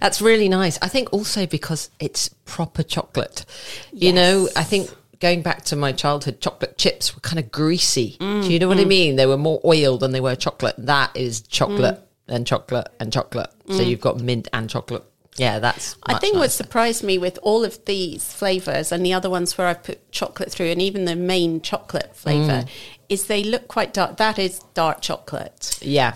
[0.02, 0.78] That's really nice.
[0.82, 3.45] I think also because it's proper chocolate.
[3.93, 8.17] You know, I think going back to my childhood, chocolate chips were kind of greasy.
[8.19, 9.15] Do you know what I mean?
[9.15, 10.76] They were more oil than they were chocolate.
[10.80, 13.52] That is chocolate and chocolate and chocolate.
[13.69, 15.04] So you've got mint and chocolate.
[15.38, 15.96] Yeah, that's.
[16.04, 19.67] I think what surprised me with all of these flavors and the other ones where
[19.67, 22.65] I've put chocolate through, and even the main chocolate flavor,
[23.10, 24.17] is they look quite dark.
[24.17, 26.15] That is dark chocolate, Yeah.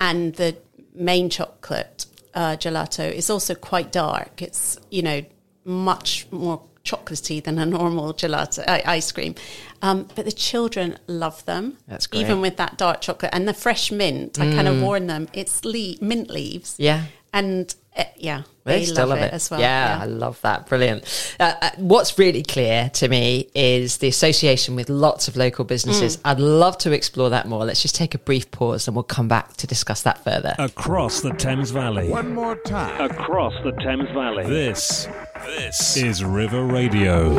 [0.00, 0.56] and the
[0.94, 4.42] main chocolate uh, gelato is also quite dark.
[4.42, 5.22] It's you know
[5.64, 9.34] much more chocolatey than a normal gelato uh, ice cream,
[9.82, 11.78] um, but the children love them.
[11.86, 12.20] That's great.
[12.20, 15.64] Even with that dark chocolate and the fresh mint, I kind of warn them it's
[15.64, 16.74] le- mint leaves.
[16.78, 17.04] Yeah.
[17.32, 19.60] and uh, yeah, They they still love love it, as well.
[19.60, 20.66] Yeah, I love that.
[20.66, 21.34] Brilliant.
[21.40, 26.16] Uh, uh, what's really clear to me is the association with lots of local businesses.
[26.18, 26.20] Mm.
[26.24, 27.64] I'd love to explore that more.
[27.64, 30.54] Let's just take a brief pause and we'll come back to discuss that further.
[30.58, 32.08] Across the Thames Valley.
[32.08, 33.10] One more time.
[33.10, 34.46] Across the Thames Valley.
[34.46, 35.08] This,
[35.44, 37.34] this is River Radio.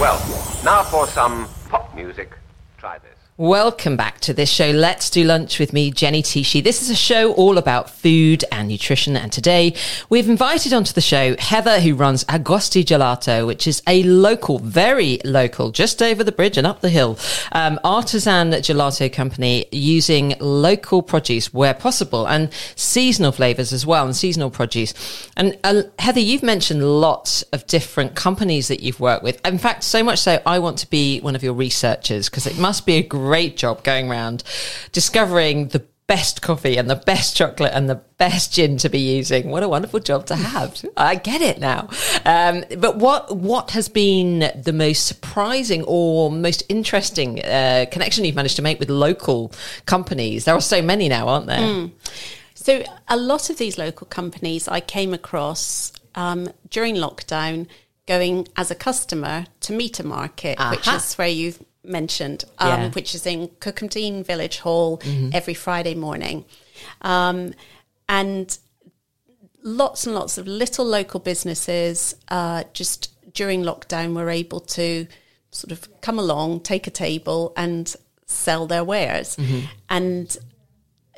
[0.00, 0.18] Well,
[0.64, 2.32] now for some pop music.
[2.78, 3.10] Try this.
[3.36, 4.70] Welcome back to this show.
[4.70, 6.62] Let's do lunch with me, Jenny Tishi.
[6.62, 9.16] This is a show all about food and nutrition.
[9.16, 9.74] And today
[10.08, 15.18] we've invited onto the show Heather, who runs Agosti Gelato, which is a local, very
[15.24, 17.18] local, just over the bridge and up the hill,
[17.50, 24.14] um, artisan gelato company using local produce where possible and seasonal flavors as well and
[24.14, 24.94] seasonal produce.
[25.36, 29.44] And uh, Heather, you've mentioned lots of different companies that you've worked with.
[29.44, 32.58] In fact, so much so, I want to be one of your researchers because it
[32.58, 33.23] must be a great
[33.56, 34.42] job going around
[34.92, 39.48] discovering the best coffee and the best chocolate and the best gin to be using.
[39.50, 40.84] What a wonderful job to have.
[40.96, 41.88] I get it now.
[42.24, 48.34] Um, but what what has been the most surprising or most interesting uh, connection you've
[48.34, 49.52] managed to make with local
[49.86, 50.44] companies?
[50.44, 51.58] There are so many now, aren't there?
[52.54, 57.66] So a lot of these local companies I came across um, during lockdown,
[58.06, 62.90] going as a customer to meet a Market, which is where you've mentioned, um, Yeah.
[62.90, 65.30] which is in Cookhamdean Village Hall Mm-hmm.
[65.32, 66.44] every Friday morning,
[67.02, 67.54] um,
[68.08, 68.58] and
[69.62, 75.06] lots and lots of little local businesses uh, just during lockdown were able to
[75.50, 77.94] sort of come along, take a table, and
[78.26, 79.36] sell their wares,
[79.88, 80.36] and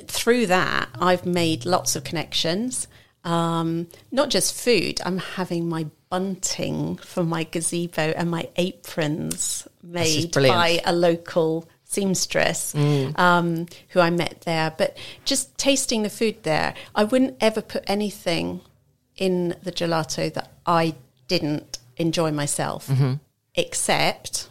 [0.06, 2.86] through that, I've made lots of connections.
[3.24, 5.00] Um, not just food.
[5.04, 12.74] I'm having my bunting for my gazebo and my aprons made by a local seamstress
[13.16, 14.72] um, who I met there.
[14.76, 18.60] But just tasting the food there, I wouldn't ever put anything
[19.16, 20.94] in the gelato that I
[21.28, 22.90] didn't enjoy myself,
[23.54, 24.50] except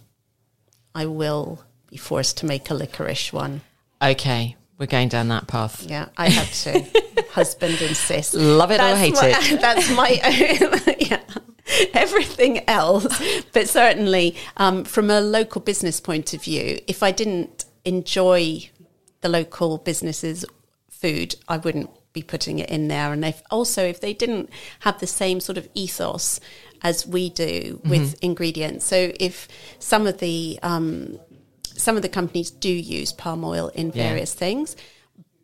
[0.96, 3.62] I will be forced to make a licorice one.
[4.02, 5.86] Okay, we're going down that path.
[5.88, 6.86] Yeah, I have to.
[7.32, 8.34] Husband insists.
[8.34, 9.62] Love it or hate my, it.
[9.62, 10.20] That's my
[10.88, 10.96] own.
[11.00, 11.22] yeah.
[11.94, 13.08] everything else.
[13.54, 18.70] But certainly, um, from a local business point of view, if I didn't enjoy
[19.22, 20.46] the local businesses'
[20.90, 23.14] food, I wouldn't be putting it in there.
[23.14, 24.50] And if also if they didn't
[24.82, 26.40] have the same sort of ethos
[26.82, 29.48] as we do with ingredients, so if
[29.80, 31.20] some of the um,
[31.86, 32.70] some of the companies do
[33.00, 34.08] use palm oil in Yeah.
[34.10, 34.76] various things,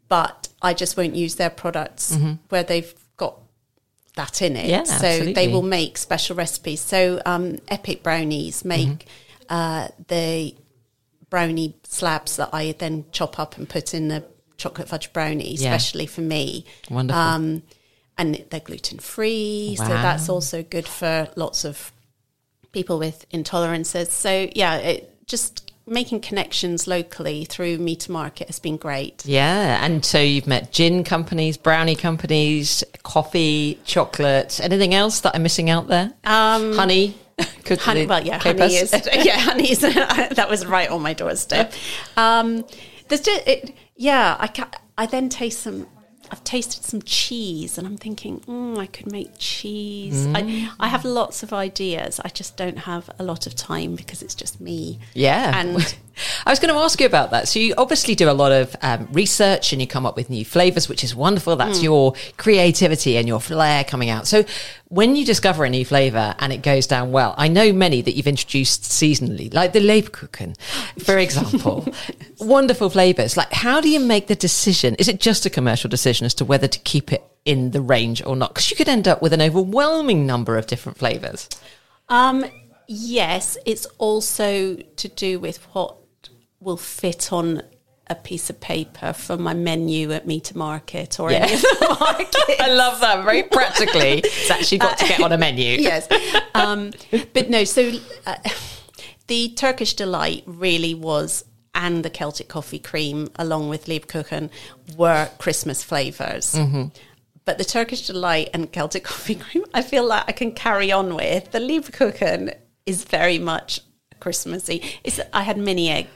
[0.07, 2.17] but I just won't use their products
[2.49, 3.35] where they've got
[4.15, 4.65] that in it.
[4.65, 5.33] Yeah, so absolutely.
[5.33, 6.81] they will make special recipes.
[6.81, 8.87] So um, Epic Brownies make
[9.49, 9.53] Mm-hmm.
[9.57, 10.55] uh, the
[11.29, 14.25] brownie slabs that I then chop up and put in the
[14.57, 15.73] chocolate fudge brownie, Yeah.
[15.75, 16.65] especially for me.
[16.89, 17.21] Wonderful.
[17.21, 17.63] Um,
[18.17, 21.91] and they're gluten free, so that's also good for lots of
[22.71, 24.07] people with intolerances.
[24.09, 29.25] So yeah, it, just making connections locally through me to market has been great.
[29.25, 34.59] Yeah, and so you've met gin companies, brownie companies, coffee, chocolate.
[34.63, 36.13] Anything else that I'm missing out there?
[36.23, 37.15] Um, honey,
[37.67, 38.93] honey, well, yeah, honey us?
[38.93, 41.73] is yeah, honey is that was right on my doorstep.
[42.15, 42.65] Um,
[43.09, 45.87] there's just it, yeah, I ca I then taste some.
[46.31, 50.25] I've tasted some cheese, and I'm thinking, mm, I could make cheese.
[50.27, 50.69] Mm.
[50.79, 52.21] I, I have lots of ideas.
[52.23, 54.99] I just don't have a lot of time because it's just me.
[55.13, 55.51] Yeah.
[55.59, 55.75] and
[56.45, 57.47] I was going to ask you about that.
[57.49, 60.45] So you obviously do a lot of um, research and you come up with new
[60.45, 61.55] flavors, which is wonderful.
[61.57, 61.83] That's Hmm.
[61.85, 64.25] your creativity and your flair coming out.
[64.27, 64.45] So
[64.91, 68.13] when you discover a new flavor and it goes down well, I know many that
[68.13, 70.57] you've introduced seasonally, like the Lebkuchen,
[71.01, 71.87] for example.
[72.41, 73.37] wonderful flavors.
[73.37, 74.95] Like, how do you make the decision?
[74.95, 78.21] Is it just a commercial decision as to whether to keep it in the range
[78.25, 78.49] or not?
[78.49, 81.47] Because you could end up with an overwhelming number of different flavors.
[82.09, 82.43] Um,
[82.85, 85.95] yes, it's also to do with what
[86.59, 87.63] will fit on
[88.11, 91.55] a piece of paper for my menu at Meter Market or any Yeah.
[91.55, 92.37] of the markets.
[92.59, 93.23] I love that.
[93.23, 95.77] Very practically, it's actually got to get on a menu.
[95.79, 96.07] yes.
[96.53, 96.91] Um,
[97.33, 97.91] but no, so
[98.25, 98.35] uh,
[99.27, 104.49] the Turkish Delight really was, and the Celtic Coffee Cream, along with Lebkuchen,
[104.97, 106.55] were Christmas flavors.
[107.45, 111.15] But the Turkish Delight and Celtic Coffee Cream, I feel like I can carry on
[111.15, 111.51] with.
[111.51, 112.53] The Lebkuchen
[112.85, 113.79] is very much
[114.19, 114.83] Christmassy.
[115.03, 116.07] It's, I had mini egg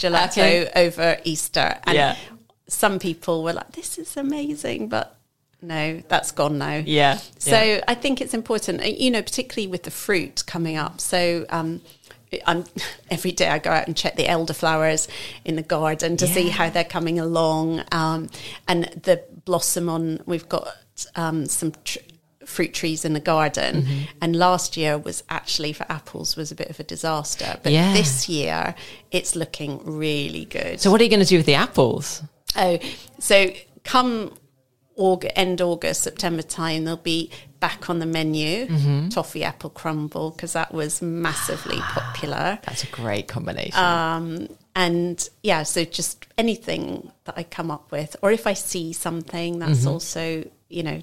[0.00, 0.70] gelato Okay.
[0.74, 2.16] over Easter, and Yeah.
[2.66, 5.16] some people were like, "This is amazing," but
[5.62, 6.76] no, that's gone now.
[6.84, 7.18] Yeah.
[7.38, 7.84] So yeah.
[7.86, 11.00] I think it's important, uh, you know, particularly with the fruit coming up.
[11.00, 11.82] So um,
[12.46, 12.64] I'm
[13.10, 15.06] every day I go out and check the elderflowers
[15.44, 18.30] in the garden to see how they're coming along, um,
[18.66, 20.20] and the blossom on.
[20.26, 20.68] We've got
[21.14, 21.72] um, some.
[21.84, 21.98] Tr-
[22.50, 23.98] fruit trees in the garden Mm-hmm.
[24.22, 27.92] and last year was actually for apples was a bit of a disaster but Yeah.
[27.94, 28.74] this year
[29.10, 32.22] it's looking really good So what are you going to do with the apples?
[32.56, 32.78] Oh,
[33.18, 33.36] so
[33.84, 34.32] come
[34.96, 38.66] August, end August, September time, they'll be back on the menu.
[38.66, 39.08] Mm-hmm.
[39.08, 42.58] Toffee apple crumble because that was massively popular.
[42.66, 43.78] That's a great combination.
[43.82, 48.92] Um, and yeah, so just anything that I come up with, or if I see
[48.92, 49.88] something that's Mm-hmm.
[49.88, 51.00] also, you know,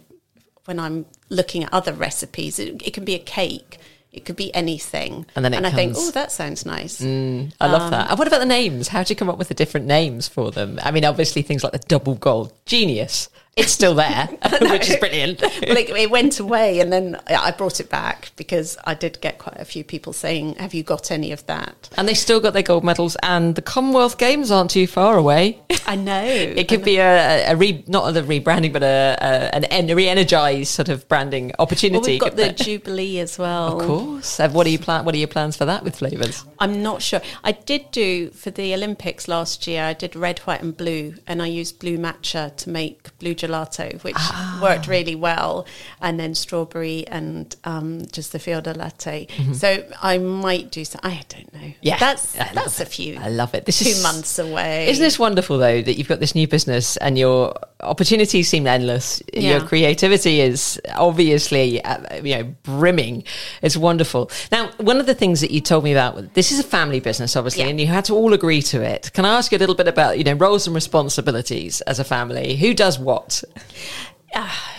[0.68, 3.78] when I'm looking at other recipes, it, it can be a cake.
[4.12, 7.02] It could be anything, And then it I think, oh, that sounds nice.
[7.02, 8.10] I um, love that.
[8.10, 8.88] And what about the names?
[8.88, 10.80] How do you come up with the different names for them?
[10.82, 13.30] I mean, obviously things like the double gold, genius.
[13.58, 14.28] It's still there,
[14.62, 15.42] which is brilliant.
[15.42, 19.40] well, it, it went away, and then I brought it back because I did get
[19.40, 22.54] quite a few people saying, "Have you got any of that?" And they still got
[22.54, 25.60] their gold medals, and the Commonwealth Games aren't too far away.
[25.88, 29.64] I know It could be a, a re, not a rebranding, but a, a an
[29.66, 32.20] en- re-energized sort of branding opportunity.
[32.20, 32.64] Well, we've got the?
[32.64, 33.80] Jubilee as well.
[33.80, 34.40] of course.
[34.40, 35.06] Uh, What are you plan?
[35.06, 36.44] What are your plans for that with flavors?
[36.60, 37.22] I'm not sure.
[37.44, 39.84] I did do for the Olympics last year.
[39.84, 44.02] I did red, white, and blue, and I used blue matcha to make blue gelato,
[44.04, 44.60] which Ah.
[44.62, 45.66] worked really well.
[46.02, 49.28] And then strawberry and um, just the fior di latte.
[49.28, 49.54] Mm-hmm.
[49.54, 51.02] So I might do some.
[51.04, 51.74] I don't know.
[51.82, 52.88] Yeah, that's I that's a it.
[52.90, 53.18] few.
[53.20, 53.66] I love it.
[53.66, 54.90] This two is months away.
[54.90, 59.22] Isn't this wonderful though that you've got this new business and your opportunities seem endless.
[59.34, 63.24] Your creativity is obviously uh, you know brimming.
[63.62, 64.32] It's wonderful.
[64.52, 67.36] Now, one of the things that you told me about this is a family business,
[67.36, 67.70] obviously, Yeah.
[67.70, 69.12] and you had to all agree to it.
[69.14, 72.04] Can I ask you a little bit about you know roles and responsibilities as a
[72.04, 72.56] family?
[72.56, 73.44] Who does what?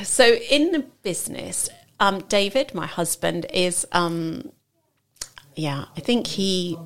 [0.05, 1.69] So in the business,
[1.99, 4.53] um, David, my husband, is um,
[5.57, 6.79] yeah, I think he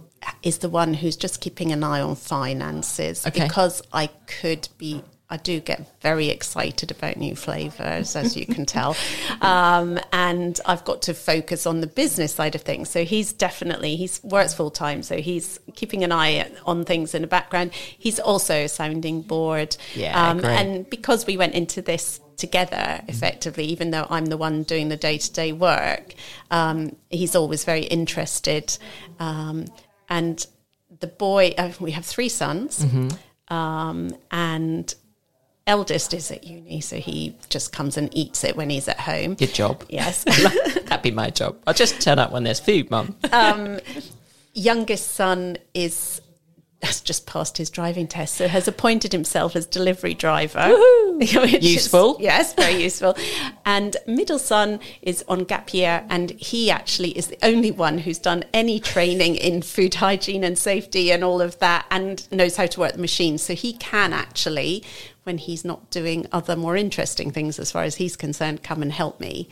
[0.42, 3.42] is the one who's just keeping an eye on finances Okay.
[3.44, 5.02] because I could be
[5.32, 8.96] I do get very excited about new flavors, as you can tell.
[9.40, 12.88] Um, and I've got to focus on the business side of things.
[12.90, 15.02] So he's definitely, he's works full time.
[15.02, 17.72] So he's keeping an eye on things in the background.
[17.72, 19.76] He's also a sounding board.
[19.94, 20.44] Yeah, great.
[20.44, 24.96] and because we went into this together effectively, even though I'm the one doing the
[24.96, 26.14] day to day work,
[26.50, 28.76] um, he's always very interested.
[29.18, 29.66] Um,
[30.08, 30.44] and
[31.00, 32.84] the boy, uh, we have three sons,
[33.48, 34.94] um, and
[35.72, 39.34] eldest is at uni, so he just comes and eats it when he's at home.
[39.34, 39.84] Good job.
[39.88, 40.24] Yes.
[40.86, 41.56] That'd be my job.
[41.66, 43.16] I'll just turn up when there's food, mum.
[43.32, 43.80] Um,
[44.52, 46.20] youngest son is
[46.82, 50.66] has just passed his driving test, so has appointed himself as delivery driver.
[51.16, 52.16] which is- Useful.
[52.18, 53.16] yes, very useful.
[53.64, 58.18] And middle son is on gap year, and he actually is the only one who's
[58.18, 62.66] done any training in food hygiene and safety and all of that, and knows how
[62.66, 63.38] to work the machine.
[63.38, 64.82] So he can actually,
[65.24, 68.92] when he's not doing other more interesting things, as far as he's concerned, come and
[68.92, 69.48] help me.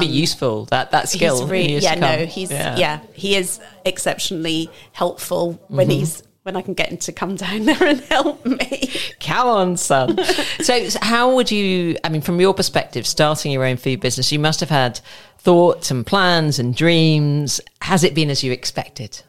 [0.00, 0.66] be useful.
[0.66, 1.40] That that skill.
[1.40, 3.00] He's really, yeah, no, he's yeah.
[3.12, 5.98] he is exceptionally helpful when Mm-hmm.
[5.98, 8.90] he's when I can get him to come down there and help me.
[9.20, 10.18] Come on, son.
[10.60, 11.96] so, so how would you?
[12.04, 15.00] I mean, from your perspective, starting your own food business, you must have had
[15.38, 17.60] thoughts and plans and dreams.
[17.80, 19.22] Has it been as you expected?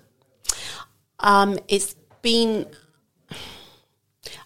[1.19, 2.65] Um, it's been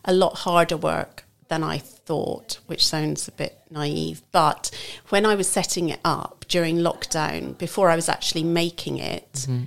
[0.08, 4.22] a lot harder work than I thought, which sounds a bit naive.
[4.32, 4.72] But
[5.10, 9.64] when I was setting it up during lockdown, before I was actually making it, mm-hmm.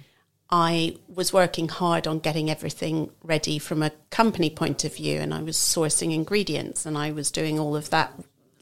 [0.50, 5.32] I was working hard on getting everything ready from a company point of view, and
[5.32, 8.12] I was sourcing ingredients and I was doing all of that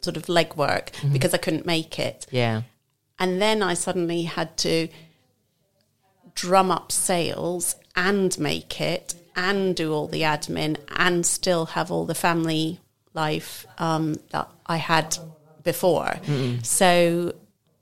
[0.01, 1.13] sort of legwork mm-hmm.
[1.13, 2.27] because I couldn't make it.
[2.31, 2.63] Yeah.
[3.19, 4.89] And then I suddenly had to
[6.35, 12.05] drum up sales and make it and do all the admin and still have all
[12.05, 12.81] the family
[13.15, 15.17] life um, that I had
[15.63, 16.17] before.
[16.63, 17.35] So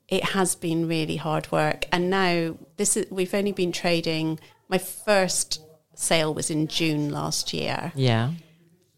[0.08, 1.86] it has been really hard work.
[1.90, 4.38] And now this is we've only been trading.
[4.68, 5.62] My first
[5.94, 8.32] sale was in June last year Yeah.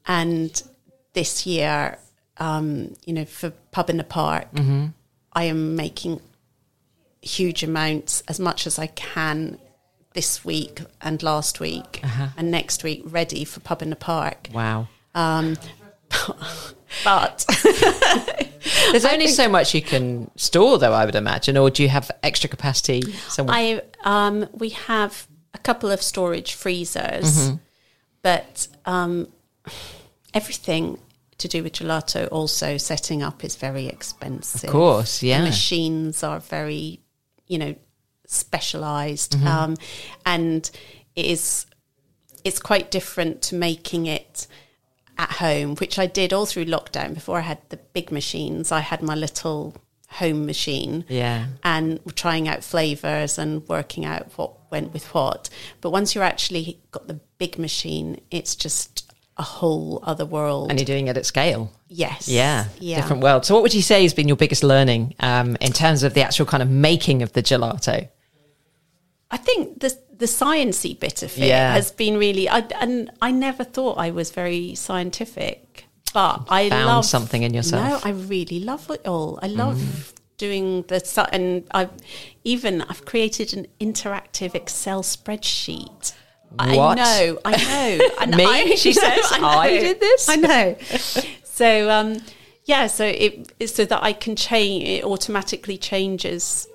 [0.07, 0.51] and
[1.13, 1.99] this year,
[2.39, 4.49] um, you know, for pub in the park,
[5.33, 6.21] I am making
[7.23, 9.59] huge amounts, as much as I can,
[10.19, 12.03] this week and last week,
[12.37, 14.49] and next week, ready for pub in the park.
[14.53, 14.89] Wow.
[15.15, 15.57] Um,
[17.05, 17.47] but
[18.91, 20.93] There's only so much you can store, though.
[20.93, 23.55] I would imagine, or do you have extra capacity somewhere?
[23.57, 27.53] I um, we have a couple of storage freezers,
[28.23, 29.29] but um,
[30.35, 30.99] everything
[31.37, 34.65] to do with gelato also setting up is very expensive.
[34.65, 35.39] Of course, yeah.
[35.39, 36.99] The machines are very,
[37.47, 37.77] you know,
[38.29, 39.77] specialized, um,
[40.25, 40.71] and
[41.17, 41.67] it is
[42.45, 44.47] it's quite different to making it
[45.19, 47.13] at home, which I did all through lockdown.
[47.15, 49.75] Before I had the big machines, I had my little
[50.11, 51.47] home machine Yeah.
[51.65, 55.51] and trying out flavors and working out what went with what.
[55.81, 60.71] But once you're actually got the big machine, it's just a whole other world.
[60.71, 61.73] and you're doing it at scale.
[61.89, 62.29] yes.
[62.29, 63.01] Yeah, Yeah.
[63.01, 63.45] different world.
[63.45, 66.23] So, what would you say has been your biggest learning um, in terms of the
[66.23, 68.09] actual kind of making of the gelato?
[69.31, 71.73] I think the the sciencey bit of it Yeah.
[71.75, 72.49] has been really.
[72.49, 77.55] I, and I never thought I was very scientific, but I Found love something in
[77.55, 77.85] yourself.
[77.85, 77.91] Mm.
[77.91, 79.39] No, I really love it all.
[79.43, 81.91] I love doing the and I've
[82.45, 86.13] even I've created an interactive Excel spreadsheet.
[86.57, 86.71] What?
[86.71, 87.57] I know, I
[87.99, 88.09] know.
[88.23, 88.45] And Me?
[88.45, 89.47] I, She says, know.
[89.47, 90.77] "I did this?" I know.
[91.45, 92.17] so um,
[92.65, 94.85] yeah, so it so that I can change.
[94.85, 96.67] It automatically changes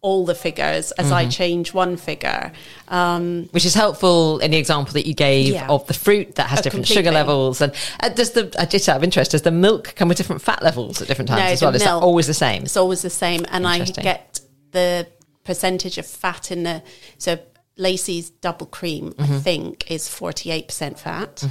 [0.00, 1.14] all the figures as Mm-hmm.
[1.14, 2.52] I change one figure.
[2.86, 5.66] Um, Which is helpful in the example that you gave Yeah.
[5.68, 7.60] of the fruit that has Oh, different sugar levels.
[7.60, 10.40] And uh, does the, uh, just out of interest, does the milk come with different
[10.42, 11.74] fat levels at different times as the well?
[11.74, 12.62] Is that always the same?
[12.62, 14.40] It's always the same, and I get
[14.70, 15.08] the
[15.44, 16.82] percentage of fat in the
[17.16, 17.38] so
[17.76, 19.12] Lacey's double cream.
[19.12, 19.32] Mm-hmm.
[19.32, 21.42] I think is forty eight percent fat,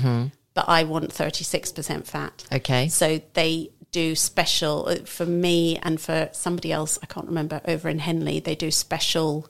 [0.53, 2.45] but I want thirty six percent fat.
[2.51, 2.87] Okay.
[2.87, 6.99] so they do special uh, for me and for somebody else.
[7.01, 8.39] I can't remember over in Henley.
[8.39, 9.49] They do special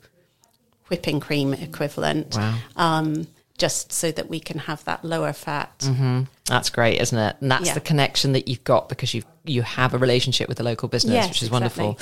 [0.87, 2.35] whipping cream equivalent.
[2.35, 2.57] Wow.
[2.77, 3.27] Um,
[3.57, 5.73] just so that we can have that lower fat.
[6.47, 7.35] That's great, isn't it?
[7.41, 7.73] And that's Yeah.
[7.73, 11.13] the connection that you've got because you you have a relationship with the local business,
[11.13, 11.85] Yes, which is exactly.
[11.85, 11.97] wonderful.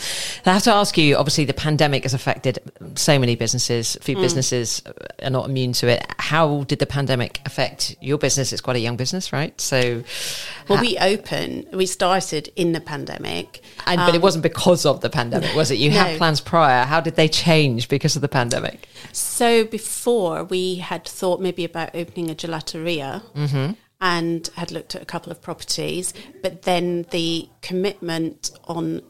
[0.48, 1.16] I have to ask you.
[1.16, 2.58] Obviously, the pandemic has affected
[2.96, 3.96] so many businesses.
[4.00, 4.04] Mm.
[4.04, 4.82] Food businesses
[5.22, 6.04] are not immune to it.
[6.18, 8.52] How did the pandemic affect your business?
[8.52, 9.54] It's quite a young business, right?
[9.62, 10.04] So,
[10.68, 11.68] Well, we open.
[11.72, 13.62] We started in the pandemic.
[13.86, 15.76] and, but it wasn't because of the pandemic, was it?
[15.78, 16.84] You had Um, plans prior.
[16.86, 18.88] How did they change because of the pandemic?
[19.12, 23.74] So before we had thought maybe about opening a gelateria, Mm-hmm.
[24.06, 29.02] And had looked at a couple of properties, but then the commitment on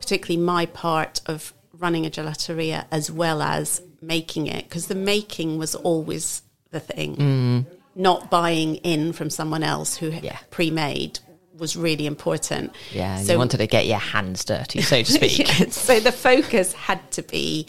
[0.00, 5.56] particularly my part of running a gelateria as well as making it, because the making
[5.56, 6.42] was always
[6.72, 7.16] the thing.
[7.16, 7.66] Mm.
[7.94, 10.38] Not buying in from someone else who had Yeah.
[10.50, 11.20] pre-made
[11.56, 12.72] was really important.
[12.92, 15.38] Yeah, So- you wanted to get your hands dirty, so to speak.
[15.38, 17.66] Yeah, so the focus had to be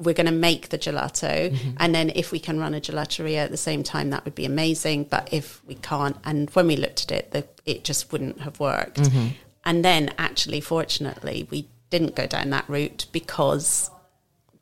[0.00, 1.70] we're going to make the gelato Mm-hmm.
[1.78, 4.44] and then if we can run a gelateria at the same time that would be
[4.44, 8.40] amazing but if we can't and when we looked at it the, it just wouldn't
[8.40, 9.26] have worked Mm-hmm.
[9.64, 13.90] and then actually fortunately we didn't go down that route because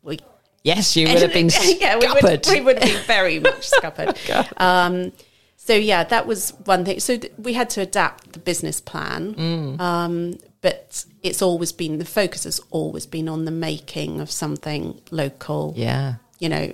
[0.03, 0.19] we
[0.65, 2.47] Yes, you would have been yeah, we would, scuppered.
[2.51, 4.17] we would be very much scuppered.
[4.61, 5.13] um,
[5.57, 6.99] so yeah, that was one thing.
[7.01, 9.81] So th- we had to adapt the business plan, Mm.
[9.81, 15.01] um, but it's always been the focus has always been on the making of something
[15.11, 15.75] local.
[15.77, 16.15] Yeah.
[16.39, 16.73] you know,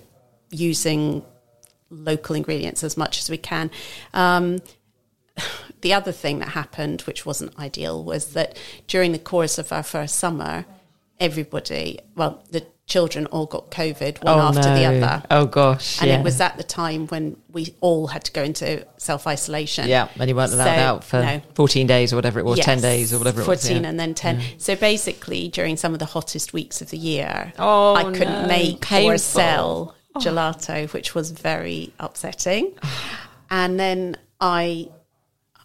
[0.51, 1.23] using
[1.91, 3.71] local ingredients as much as we can.
[4.13, 4.61] Um,
[5.81, 8.57] the other thing that happened, which wasn't ideal, was that
[8.87, 10.65] during the course of our first summer,
[11.25, 15.23] everybody, well, the children all got COVID one oh, after the other.
[15.31, 16.01] Oh gosh.
[16.01, 16.21] And yeah.
[16.21, 19.89] it was at the time when we all had to go into self isolation.
[19.89, 21.41] Yeah, and you weren't allowed So, out for no.
[21.55, 23.63] 14 days or whatever it was, 10 days or whatever it was.
[23.63, 23.89] 14 yeah.
[23.89, 24.41] and then 10.
[24.59, 28.49] So basically, during some of the hottest weeks of the year, Oh, I couldn't no.
[28.49, 29.11] make Painful.
[29.11, 29.15] Oh.
[29.15, 32.73] or sell gelato, which was very upsetting.
[33.51, 34.91] and then I,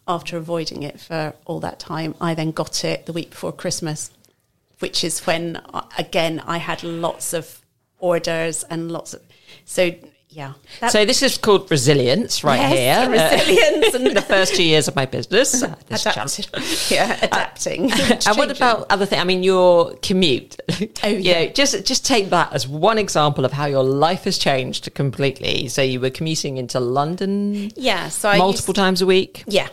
[0.08, 4.12] after avoiding it for all that time, I then got it the week before Christmas,
[4.80, 7.62] which is when, uh, again, I had lots of
[8.00, 9.22] orders and lots of.
[9.66, 9.92] So,
[10.30, 10.54] yeah.
[10.80, 12.72] That- So this is called resilience right Yes,
[13.10, 13.20] here.
[13.20, 15.64] Uh, resilience and the first two years of my business.
[15.64, 15.76] uh.
[15.90, 17.92] Adapt- yeah, adapting.
[17.92, 19.22] And what about other things?
[19.22, 20.56] I mean, your commute.
[21.04, 21.46] Oh, You yeah.
[21.46, 25.68] know, just just take that as one example of how your life has changed completely.
[25.68, 29.68] So you were commuting into London Yeah, so I multiple used- times a week, Yeah.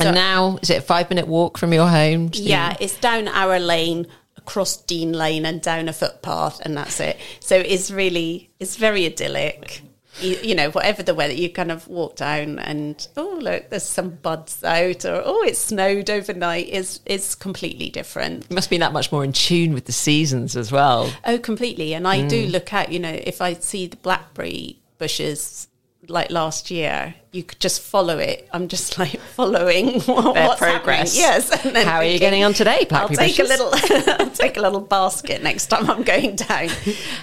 [0.00, 2.30] and now is it a five minute walk from your home?
[2.34, 4.08] Yeah, it's down our lane,
[4.46, 7.18] across Dean Lane, and down a footpath, and that's it.
[7.40, 9.82] So it's really, it's very idyllic.
[10.20, 13.82] You, you know, whatever the weather, you kind of walk down and oh look, there's
[13.82, 16.68] some buds out, or oh, it snowed overnight.
[16.68, 18.46] is is completely different.
[18.48, 21.12] You must be that much more in tune with the seasons as well.
[21.26, 21.92] Oh, completely.
[21.92, 22.50] And I do mm.
[22.50, 22.90] look out.
[22.90, 25.68] You know, if I see the blackberry bushes
[26.08, 28.48] like last year, you could just follow it.
[28.52, 30.76] I'm just like following what, Their what's happening.
[30.82, 31.16] progress.
[31.16, 31.50] Yes.
[31.84, 33.70] How are you getting on today, I'll blackberry take a little.
[34.20, 36.68] I'll take a little basket next time I'm going down.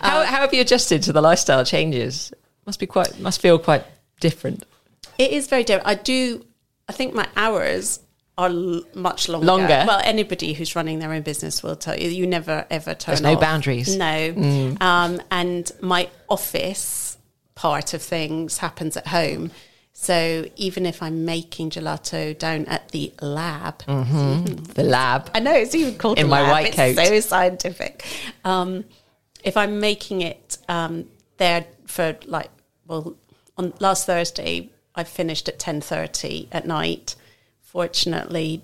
[0.01, 2.33] How, how have you adjusted to the lifestyle changes?
[2.65, 3.19] Must be quite.
[3.19, 3.83] Must feel quite
[4.19, 4.63] different.
[5.17, 5.87] It is very different.
[5.87, 6.45] I do.
[6.87, 7.99] I think my hours
[8.37, 9.45] are l- much longer.
[9.45, 9.83] Longer?
[9.87, 13.13] Well, anybody who's running their own business will tell you you never ever turn.
[13.13, 13.41] There's no off.
[13.41, 13.95] boundaries.
[13.95, 14.75] No.
[14.81, 17.02] Um, and my office
[17.63, 19.49] part of things happens at home.
[19.93, 25.29] So even if I'm making gelato down at the lab, The lab.
[25.33, 26.51] I know it's even called In my lab.
[26.51, 26.95] white it's coat.
[27.07, 28.03] So scientific.
[28.43, 28.83] Um,
[29.45, 31.05] if I'm making it um,
[31.37, 32.49] there for like,
[32.85, 33.15] well,
[33.57, 37.15] on last Thursday I finished at ten thirty at night.
[37.61, 38.61] Fortunately,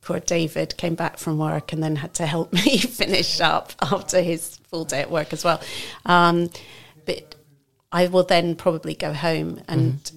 [0.00, 4.22] poor David came back from work and then had to help me finish up after
[4.22, 5.60] his full day at work as well.
[6.06, 6.48] Um,
[7.04, 7.34] but
[7.90, 10.10] I will then probably go home and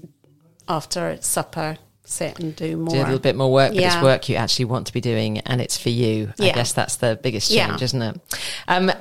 [0.68, 2.94] after supper sit and do more.
[2.94, 5.40] do a little bit more work, but it's work you actually want to be doing,
[5.40, 6.34] and it's for you.
[6.40, 7.68] I guess that's the biggest Yeah.
[7.70, 8.20] change, isn't it?
[8.68, 8.92] Um,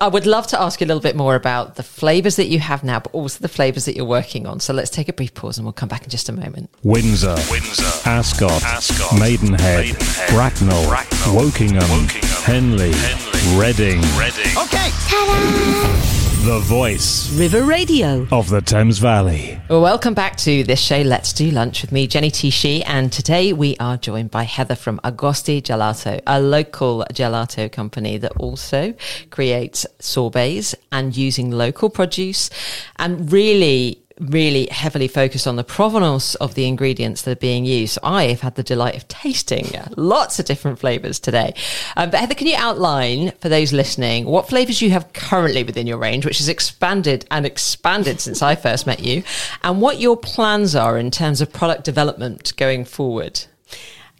[0.00, 2.58] I would love to ask you a little bit more about the flavors that you
[2.58, 4.58] have now, but also the flavors that you're working on.
[4.58, 6.70] So let's take a brief pause, and we'll come back in just a moment.
[6.82, 14.00] Windsor, Windsor, Ascot, Ascot, Maidenhead, Maidenhead, Bracknell, Bracknell, Wokingham, Wokingham, Henley, Henley, Reading.
[14.18, 14.58] Reading.
[14.58, 16.15] Okay.
[16.46, 18.24] The voice River Radio.
[18.30, 19.60] of the Thames Valley.
[19.68, 22.84] Well, welcome back to this show, Let's Do Lunch with me, Jenny Tichy.
[22.86, 28.30] And today we are joined by Heather from Agosti Gelato, a local gelato company that
[28.36, 28.94] also
[29.30, 32.48] creates sorbets and using local produce
[32.94, 37.94] and really really heavily focused on the provenance of the ingredients that are being used.
[37.94, 41.54] So I have had the delight of tasting lots of different flavors today.
[41.96, 45.86] Um, but Heather, can you outline for those listening what flavors you have currently within
[45.86, 49.22] your range, which has expanded and expanded since I first met you,
[49.62, 53.42] and what your plans are in terms of product development going forward?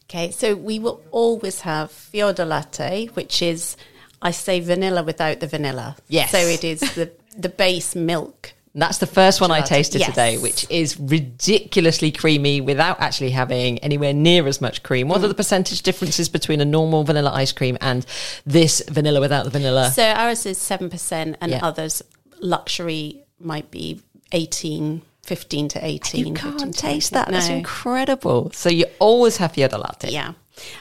[0.04, 3.76] Okay, so we will always have Fior di latte, which is,
[4.20, 5.96] I say vanilla without the vanilla.
[6.08, 6.30] Yes.
[6.30, 8.52] So it is the, the base milk.
[8.76, 10.10] And That's the first one I tasted Yes.
[10.10, 15.06] today, which is ridiculously creamy without actually having anywhere near as much cream.
[15.06, 15.10] Mm.
[15.12, 18.04] What are the percentage differences between a normal vanilla ice cream and
[18.44, 19.90] this vanilla without the vanilla?
[19.92, 21.60] So ours is 7%, and Yeah.
[21.62, 22.02] others,
[22.38, 24.00] luxury, might be
[24.32, 25.00] 18.
[25.22, 26.26] 15 to 18.
[26.26, 27.24] You 15 can't taste 18.
[27.24, 27.32] that.
[27.32, 27.54] That's No.
[27.56, 28.50] incredible.
[28.54, 30.10] So you always have fior di latte.
[30.10, 30.32] Yeah.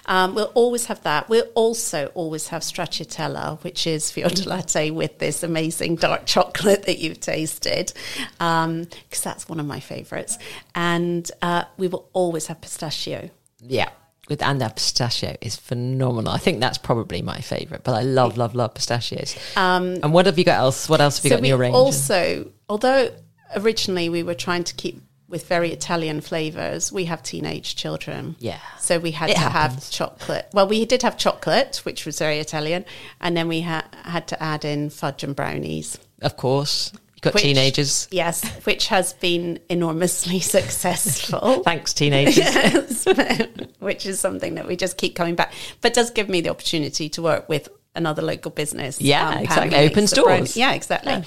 [0.06, 1.30] Um, we'll always have that.
[1.30, 7.00] We'll also always have stracciatella, which is fior latte with this amazing dark chocolate that
[7.00, 7.94] you've tasted,
[8.38, 10.38] because that's one of my favourites.
[10.74, 13.30] And uh, we will always have pistachio.
[13.62, 13.90] Yeah.
[14.28, 16.32] With and that pistachio is phenomenal.
[16.32, 17.84] I think that's probably my favourite.
[17.84, 19.36] But I love, love, love pistachios.
[19.56, 20.90] Um, and what have you got else?
[20.90, 21.76] What else have you got in your range?
[21.76, 23.12] also, although
[23.56, 25.02] originally we were trying to keep
[25.36, 28.38] with very Italian flavors, we have teenage children.
[28.40, 28.58] Yeah.
[28.80, 29.84] So we had It to happens.
[29.84, 30.48] have chocolate.
[30.54, 32.86] Well, we did have chocolate, which was very Italian,
[33.20, 35.98] and then we ha- had to add in fudge and brownies.
[36.22, 38.08] of course, you've got which- teenagers.
[38.12, 41.64] Yes, which has been enormously successful.
[41.64, 43.06] Thanks, teenagers.
[43.80, 47.10] Which is something that we just keep coming back, but does give me the opportunity
[47.10, 49.00] to work with another local business.
[49.02, 49.78] um, Yeah, Pam, exactly.
[49.80, 50.56] Opens doors.
[50.58, 51.24] Yeah, exactly.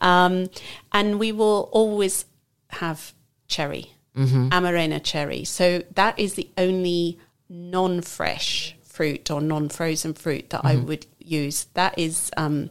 [0.00, 0.50] Um,
[0.92, 2.26] and we will always
[2.68, 3.14] have
[3.48, 4.48] cherry, Mm-hmm.
[4.48, 5.44] Amarena cherry.
[5.44, 7.18] So that is the only
[7.48, 10.66] non-fresh fruit or non-frozen fruit that Mm-hmm.
[10.66, 11.66] I would use.
[11.74, 12.30] That is.
[12.36, 12.68] Um,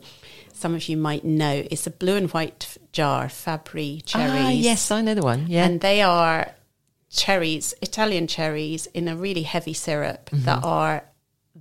[0.53, 4.31] some of you might know it's a blue and white jar, Fabbri cherries.
[4.33, 5.45] Ah, yes, I know the one.
[5.47, 5.65] Yeah.
[5.65, 6.51] And they are
[7.11, 10.45] cherries, Italian cherries in a really heavy syrup Mm-hmm.
[10.45, 11.03] that are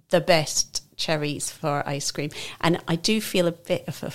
[0.08, 2.30] the best cherries for ice cream.
[2.62, 4.12] And I do feel a bit of a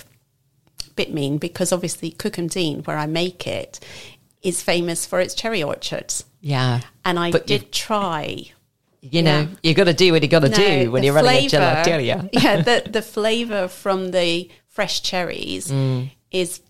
[0.95, 3.79] bit mean because obviously Cookham Dean, where I make it,
[4.41, 6.25] is famous for its cherry orchards.
[6.41, 6.81] yeah.
[7.05, 8.51] And I But did try.
[9.01, 9.47] You know, Yeah.
[9.63, 12.29] you got to do what you got to No, do when you're running a gelateria.
[12.33, 16.11] yeah, the the flavor from the fresh cherries Mm.
[16.31, 16.61] is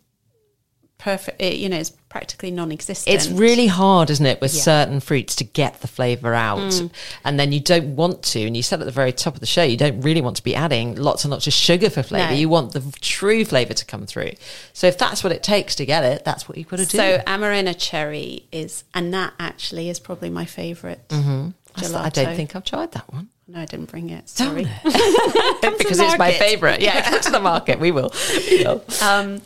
[0.97, 1.41] perfect.
[1.41, 3.14] You know, it's practically non-existent.
[3.16, 4.59] It's really hard, isn't it, with Yeah.
[4.59, 4.64] Mm.
[4.64, 6.82] certain fruits to get the flavour out.
[7.24, 9.45] And then you don't want to, and you said at the very top of the
[9.45, 12.32] show, you don't really want to be adding lots and lots of sugar for flavour.
[12.34, 12.38] No.
[12.38, 14.32] You want the true flavour to come through.
[14.74, 16.97] So if that's what it takes to get it, that's what you've got to do.
[16.97, 21.49] So Amarena cherry is, and that actually is probably my favorite Mm-hmm.
[21.74, 21.95] I gelato.
[21.95, 23.30] I don't think I've tried that one.
[23.47, 24.28] No, I didn't bring it.
[24.30, 24.64] Sorry.
[24.84, 26.39] because it's my market.
[26.39, 26.82] favourite.
[26.82, 27.80] Yeah, come to the market.
[27.80, 28.14] We will.
[28.49, 28.84] We will.
[29.01, 29.41] Um,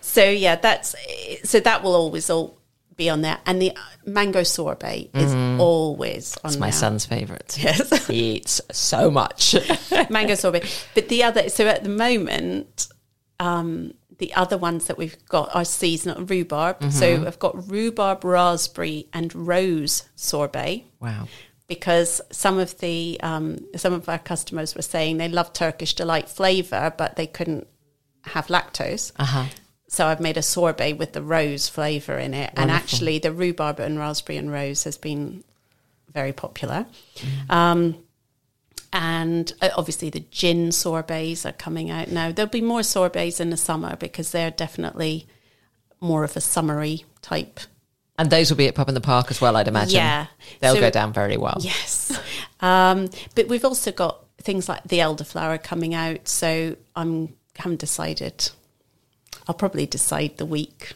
[0.00, 0.94] so yeah, that's
[1.44, 2.58] so that will always all
[2.96, 3.72] be on there, and the
[4.04, 6.50] mango sorbet is always on.
[6.50, 7.58] It's my son's favourite.
[7.58, 8.06] Yes.
[8.06, 9.54] He eats so much.
[10.10, 10.64] mango sorbet.
[10.94, 12.88] But the other, so at the moment,
[13.38, 16.78] um, the other ones that we've got are seasonal rhubarb.
[16.80, 16.90] Mm-hmm.
[16.90, 20.84] So I've got rhubarb, raspberry, and rose sorbet.
[21.00, 21.26] wow.
[21.68, 26.28] because some of the um, some of our customers were saying they love Turkish delight
[26.28, 27.66] flavor, but they couldn't
[28.24, 29.12] have lactose.
[29.18, 29.46] Uh-huh.
[29.92, 33.80] So I've made a sorbet with the rose flavor in it, and actually the rhubarb
[33.80, 35.42] and raspberry and rose has been
[36.12, 36.86] very popular.
[37.48, 37.96] Um,
[38.92, 42.30] and uh, obviously the gin sorbets are coming out now.
[42.30, 45.26] There'll be more sorbets in the summer because they're definitely
[46.00, 47.58] more of a summery type
[48.16, 49.96] And those will be at Pub in the Park as well, I'd imagine.
[49.96, 50.26] Yeah.
[50.60, 51.58] They'll So- go down very well.
[51.60, 52.16] Yes.
[52.60, 56.28] Um, but we've also got things like the elderflower coming out.
[56.28, 58.50] So I'm haven't decided.
[59.50, 60.92] I'll probably decide the week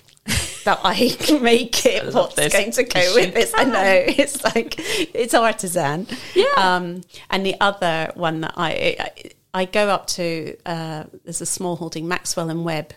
[0.64, 2.52] that I make it love what's this.
[2.52, 3.52] going to go with this.
[3.52, 6.07] I know it's like it's artisan.
[6.36, 6.44] Yeah.
[6.57, 7.00] Um,
[7.30, 11.74] and the other one that I I, I go up to uh, there's a small
[11.74, 12.92] holding Maxwell and Webb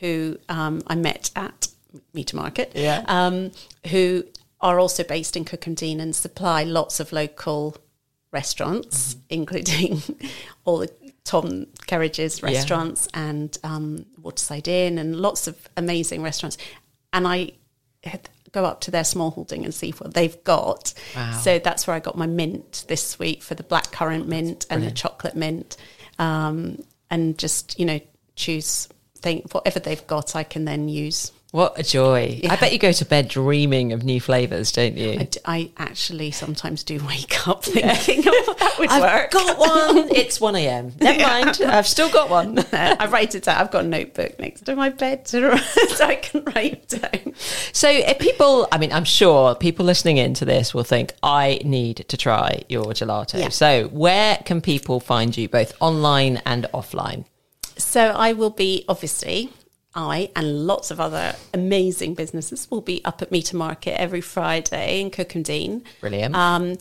[0.00, 1.68] who um, I met at
[2.12, 2.72] Meter Market.
[2.74, 3.02] Yeah.
[3.08, 3.52] Um,
[3.90, 4.24] who
[4.60, 7.74] are also based in Cookham Dean and supply lots of local
[8.32, 10.02] restaurants, including
[10.66, 10.90] all the
[11.24, 16.56] Tom Kerridge's restaurants and um, Waterside Inn and lots of amazing restaurants.
[17.12, 17.52] And I
[18.04, 20.92] had go up to their small holding and see what they've got.
[21.14, 21.32] Wow.
[21.32, 24.90] So that's where I got my mint this week for the blackcurrant mint and the
[24.90, 25.76] chocolate mint.
[26.18, 28.00] Um, and just, you know,
[28.36, 31.32] choose think whatever they've got I can then use.
[31.52, 32.40] What a joy.
[32.48, 35.12] I bet you go to bed dreaming of new flavours, don't you?
[35.18, 39.30] I, d- I actually sometimes do wake up thinking of that would I've work.
[39.32, 40.08] got one.
[40.14, 40.92] It's 1 a.m.
[41.00, 41.60] Never mind.
[41.62, 42.58] I've still got one.
[42.70, 43.60] Uh, I write it down.
[43.60, 47.34] I've got a notebook next to my bed to, so I can write down.
[47.72, 52.04] So, if people, I mean, I'm sure people listening into this will think, I need
[52.08, 53.40] to try your gelato.
[53.40, 53.48] Yeah.
[53.48, 57.24] So, where can people find you, both online and offline?
[57.76, 59.50] So I will be obviously
[59.94, 65.00] I and lots of other amazing businesses will be up at Meter Market every Friday
[65.00, 65.82] in Cookham Dean.
[66.00, 66.34] Brilliant.
[66.34, 66.76] Um,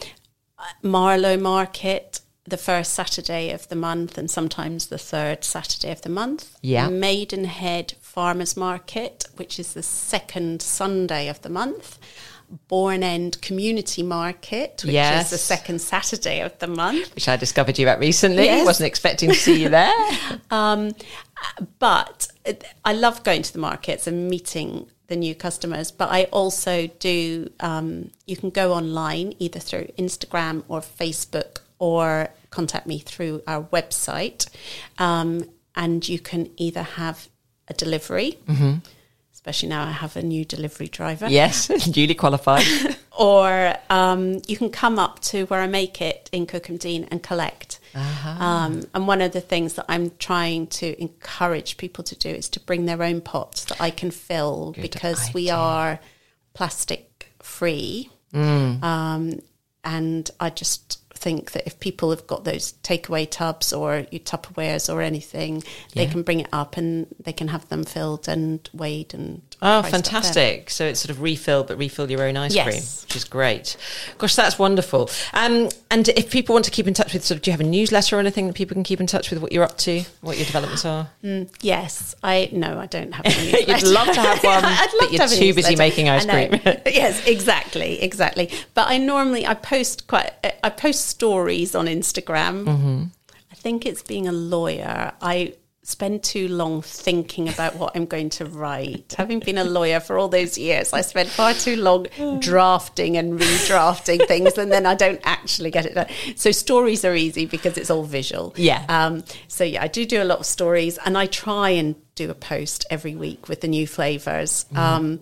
[0.84, 6.10] Marlow Market the first Saturday of the month and sometimes the third Saturday of the
[6.10, 6.58] month.
[6.62, 6.90] Yeah.
[6.90, 12.00] Maidenhead Farmers Market, which is the second Sunday of the month.
[12.68, 15.26] Bourne End Community Market, which Yes.
[15.26, 17.14] is the second Saturday of the month.
[17.14, 18.46] Which I discovered you at recently.
[18.46, 18.66] Yes.
[18.66, 19.94] Wasn't expecting to see you there.
[20.52, 20.92] Um,
[21.80, 22.28] but
[22.86, 25.92] I love going to the markets and meeting the new customers.
[25.92, 27.52] But I also do.
[27.60, 33.64] Um, you can go online either through Instagram or Facebook, or contact me through our
[33.64, 34.48] website,
[34.98, 37.28] um, and you can either have
[37.68, 38.38] a delivery.
[39.34, 42.66] Especially now, I have a new delivery driver Yes, duly qualified.
[43.18, 47.24] or um, you can come up to where I make it in Cookham Dean and
[47.24, 47.79] collect.
[47.96, 52.50] Um, and one of the things that I'm trying to encourage people to do is
[52.50, 56.00] to bring their own pots that I can fill because we are
[56.54, 58.10] plastic free.
[58.34, 58.84] Mm.
[58.84, 59.40] Um,
[59.84, 64.92] and I just think that if people have got those takeaway tubs or you Tupperwares
[64.94, 65.64] or anything,
[65.94, 69.82] they can bring it up and they can have them filled and weighed and Oh,
[69.82, 69.92] priced up there.
[70.02, 70.70] fantastic!
[70.70, 72.66] So it's sort of refill, but refill your own ice Yes.
[72.66, 73.76] cream, which is great.
[74.18, 75.10] Gosh, that's wonderful.
[75.34, 77.60] Um, and if people want to keep in touch with, sort of, do you have
[77.62, 79.40] a newsletter or anything that people can keep in touch with?
[79.42, 81.10] What you're up to, what your developments are?
[81.62, 83.26] Yes, I no, I don't have.
[83.26, 83.30] A
[83.68, 86.08] You'd love to have one, I'd but love you're to have a too busy making
[86.10, 86.54] ice cream.
[86.86, 88.50] yes, exactly, exactly.
[88.74, 90.32] But I normally I post quite.
[90.64, 92.64] I post stories on Instagram.
[92.66, 93.04] Mm-hmm.
[93.52, 95.12] I think it's being a lawyer.
[95.22, 95.54] I
[95.90, 99.16] spend too long thinking about what I'm going to write.
[99.18, 102.06] Having been a lawyer for all those years, I spend far too long
[102.40, 106.08] drafting and redrafting things, and then I don't actually get it done.
[106.36, 108.54] So stories are easy because it's all visual.
[108.56, 108.86] Yeah.
[108.88, 112.30] Um, so yeah, I do do a lot of stories, and I try and do
[112.30, 114.66] a post every week with the new flavors.
[114.66, 114.78] Mm-hmm.
[114.78, 115.20] Um,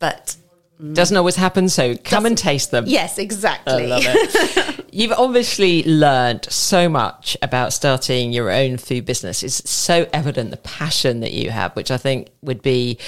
[0.00, 0.36] but
[0.92, 2.84] Doesn't always happen, so come and taste them.
[2.86, 3.72] yes, exactly.
[3.72, 4.86] I love it.
[4.92, 9.42] You've obviously learned so much about starting your own food business.
[9.42, 12.98] It's so evident the passion that you have, which I think would be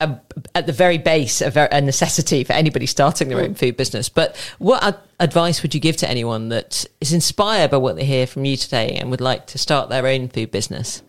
[0.00, 0.18] a,
[0.54, 4.08] at the very base a, a necessity for anybody starting their own food business.
[4.08, 8.04] But what ad- advice would you give to anyone that is inspired by what they
[8.04, 11.02] hear from you today and would like to start their own food business?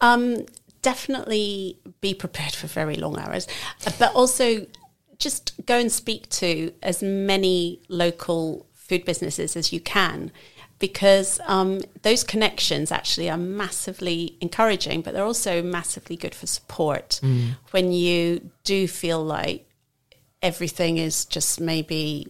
[0.00, 0.44] Um,
[0.82, 3.46] definitely be prepared for very long hours,
[3.98, 4.66] but also
[5.18, 10.30] just go and speak to as many local food businesses as you can.
[10.78, 17.18] Because um, those connections actually are massively encouraging, but they're also massively good for support
[17.70, 19.66] when you do feel like
[20.42, 22.28] everything is just maybe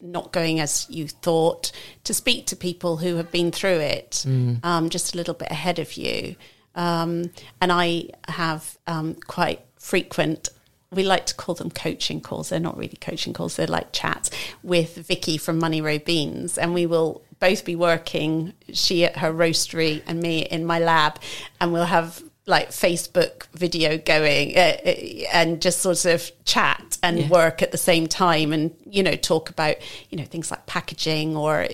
[0.00, 1.72] not going as you thought,
[2.04, 4.24] to speak to people who have been through it
[4.62, 6.36] um, just a little bit ahead of you.
[6.74, 10.48] Um, and I have um, quite frequent.
[10.92, 12.50] We like to call them coaching calls.
[12.50, 13.56] They're not really coaching calls.
[13.56, 14.30] They're like chats
[14.62, 18.52] with Vicky from Money Row Beans, and we will both be working.
[18.72, 21.18] She at her roastery and me in my lab,
[21.60, 24.90] and we'll have like Facebook video going uh, uh,
[25.32, 27.28] and just sort of chat and Yeah.
[27.28, 29.76] work at the same time and you know talk about
[30.10, 31.68] you know things like packaging or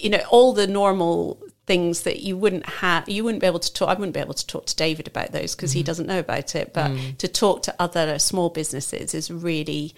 [0.00, 3.72] you know all the normal things that you wouldn't have you wouldn't be able to
[3.72, 5.86] talk I wouldn't be able to talk to David about those because he Mm-hmm.
[5.86, 7.16] doesn't know about it but Mm.
[7.18, 9.94] to talk to other small businesses is really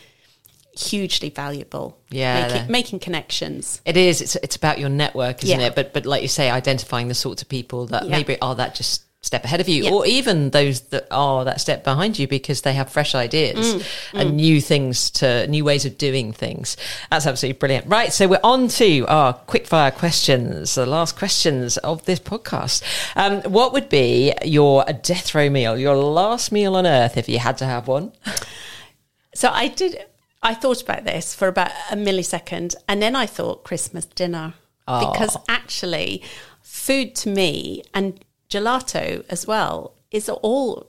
[0.78, 4.20] hugely valuable Yeah, making, making connections It is.
[4.20, 5.68] It's it's about your network, isn't Yeah.
[5.68, 5.74] it?
[5.74, 8.10] But but like you say, identifying the sorts of people that Yeah.
[8.10, 9.90] maybe are that just step ahead of you, Yeah.
[9.90, 13.84] or even those that are that step behind you because they have fresh ideas Mm,
[14.20, 16.76] and new things to new ways of doing things.
[17.10, 17.86] That's absolutely brilliant.
[17.86, 22.82] Right, so we're on to our quickfire questions, the last questions of this podcast.
[23.16, 27.38] Um, what would be your death row meal, your last meal on earth, if you
[27.38, 28.12] had to have one?
[29.34, 29.98] So I did.
[30.42, 34.54] I thought about this for about a millisecond, and then I thought Christmas dinner
[34.86, 36.22] because actually,
[36.62, 40.86] food to me and gelato as well is all.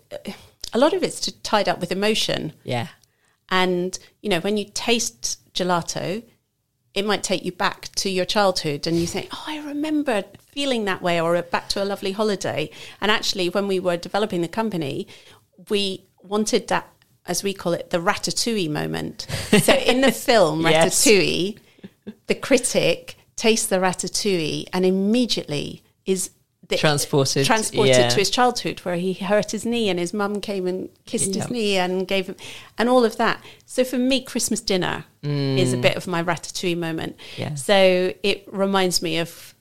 [0.74, 2.88] A lot of it's tied up with emotion, Yeah.
[3.50, 6.24] and you know when you taste gelato,
[6.94, 10.86] it might take you back to your childhood, and you think, "Oh, I remember feeling
[10.86, 12.70] that way," or uh, back to a lovely holiday.
[13.02, 15.08] And actually, when we were developing the company,
[15.70, 16.90] we wanted that,
[17.26, 19.26] as we call it, the ratatouille moment.
[19.64, 21.06] So in the film Yes.
[21.06, 21.58] Ratatouille,
[22.28, 26.32] the critic tastes the ratatouille and immediately is
[26.70, 28.10] the, Transported, transported yeah.
[28.10, 31.44] to his childhood where he hurt his knee and his mum came and kissed Yeah.
[31.44, 32.36] his knee and gave him
[32.78, 33.42] and all of that.
[33.66, 37.18] So for me, Christmas dinner is a bit of my ratatouille moment.
[37.18, 37.38] Mm.
[37.38, 37.56] Yeah.
[37.56, 39.54] So it reminds me of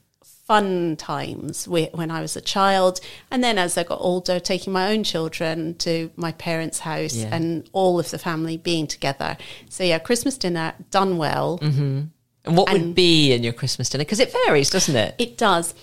[0.46, 3.00] fun times when I was a child,
[3.32, 7.68] and then as I got older, taking my own children to my parents' house and
[7.72, 9.36] all of the family being together.
[9.68, 11.58] So yeah, Christmas dinner done well.
[11.62, 14.04] And what would be in your Christmas dinner?
[14.04, 15.16] Because it varies, doesn't it?
[15.18, 15.74] It does.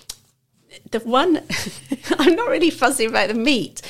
[0.92, 1.42] The one
[2.20, 3.82] I'm not really fussy about the meat,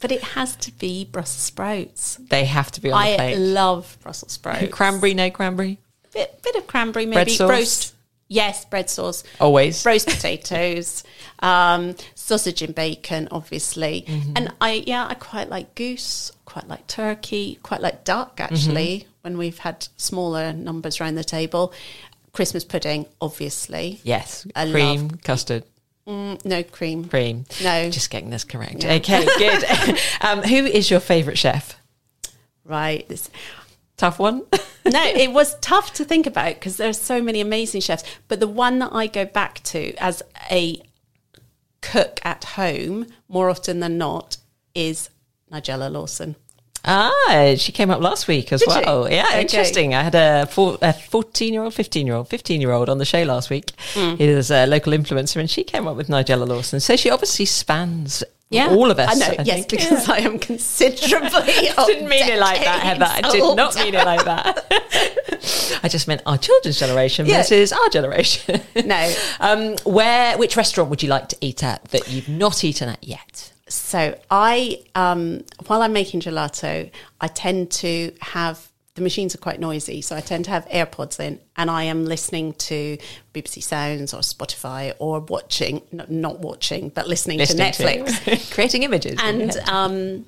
[0.00, 2.16] but it has to be Brussels sprouts.
[2.16, 3.36] They have to be on the I plate.
[3.38, 4.72] love Brussels sprouts.
[4.72, 5.78] cranberry, no cranberry.
[6.12, 7.50] bit bit of cranberry, maybe Bread sauce?
[7.50, 7.90] roast.
[8.26, 9.22] Yes, bread sauce.
[9.38, 9.84] Always.
[9.84, 11.04] roast potatoes,
[11.40, 14.04] um, sausage and bacon, obviously.
[14.08, 14.32] Mm-hmm.
[14.36, 19.08] And I, yeah, I quite like goose, quite like turkey, quite like duck, actually, Mm-hmm.
[19.22, 21.72] when we've had smaller numbers around the table.
[22.32, 24.00] Christmas pudding, obviously.
[24.04, 24.46] Yes.
[24.56, 25.64] I cream, love- custard,
[26.06, 27.04] Mm, no cream.
[27.04, 27.46] cream.
[27.62, 27.90] No.
[27.90, 28.84] Just getting this correct.
[28.84, 29.98] Okay, good.
[30.20, 31.80] um, who is your favourite chef?
[32.64, 33.08] Right.
[33.08, 33.30] This-
[33.96, 34.42] Tough one.
[34.84, 38.02] no, it was tough to think about because there are so many amazing chefs.
[38.26, 40.82] But the one that I go back to as a
[41.80, 44.38] cook at home more often than not
[44.74, 45.10] is
[45.52, 46.34] Nigella Lawson.
[46.86, 48.80] Ah, she came up last week as Did she?
[48.80, 49.10] well.
[49.10, 49.40] Yeah, Okay.
[49.42, 49.94] interesting.
[49.94, 52.98] I had a, four, a 14 year old, 15 year old, 15 year old on
[52.98, 53.72] the show last week.
[53.94, 56.80] He was a local influencer and she came up with Nigella Lawson.
[56.80, 58.22] So she obviously spans
[58.52, 59.10] all of us.
[59.10, 59.70] I know, I yes, think.
[59.70, 61.28] because I am considerably.
[61.76, 63.26] I didn't mean it like that, Heather.
[63.26, 65.80] I did not mean it like that.
[65.82, 67.38] I just meant our children's generation Yeah.
[67.38, 68.60] versus our generation.
[68.84, 69.12] No.
[69.40, 73.02] Um, where, which restaurant would you like to eat at that you've not eaten at
[73.02, 73.52] yet?
[73.68, 76.90] So I, um, while I'm making gelato,
[77.20, 81.18] I tend to have the machines are quite noisy, so I tend to have AirPods
[81.18, 82.96] in, and I am listening to
[83.32, 88.52] BBC Sounds or Spotify or watching, no, not watching, but listening, Listening to Netflix.
[88.54, 89.18] Creating images.
[89.20, 90.26] and um,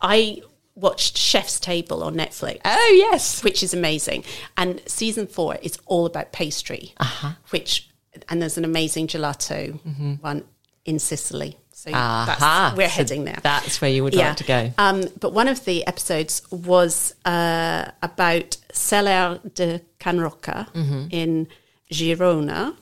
[0.00, 0.42] I
[0.76, 2.60] watched Chef's Table on Netflix.
[2.64, 3.42] oh, yes.
[3.42, 4.22] which is amazing.
[4.56, 7.32] And season four is all about pastry, Uh-huh.
[7.50, 7.88] which
[8.28, 9.72] and there's an amazing gelato
[10.20, 10.44] one
[10.84, 11.56] in Sicily.
[11.82, 12.24] So Aha.
[12.26, 12.90] that's, we're Mm-hmm.
[12.90, 13.38] So heading there.
[13.42, 14.72] that's where you would like to go.
[14.78, 21.06] Um, but one of the episodes was uh, about Celler de Can Roca Mm-hmm.
[21.10, 21.48] in
[21.92, 22.76] Girona,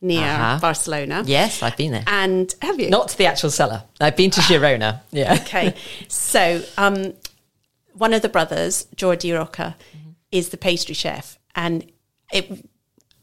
[0.00, 0.58] near Uh-huh.
[0.60, 1.24] Barcelona.
[1.26, 2.04] Yes, I've been there.
[2.06, 2.88] And have you?
[2.88, 3.82] Not to the actual cellar.
[4.00, 5.00] I've been to Girona.
[5.10, 5.34] Yeah.
[5.40, 5.74] Okay.
[6.08, 7.14] so um,
[7.94, 9.76] one of the brothers, Jordi Roca,
[10.30, 11.84] is the pastry chef, and
[12.32, 12.48] it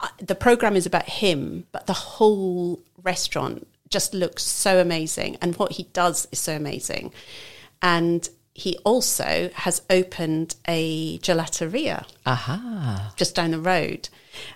[0.01, 5.56] uh, the program is about him, but the whole restaurant just looks so amazing, and
[5.56, 7.14] what he does is so amazing,
[7.82, 13.14] and he also has opened a gelateria Aha.
[13.16, 14.10] just down the road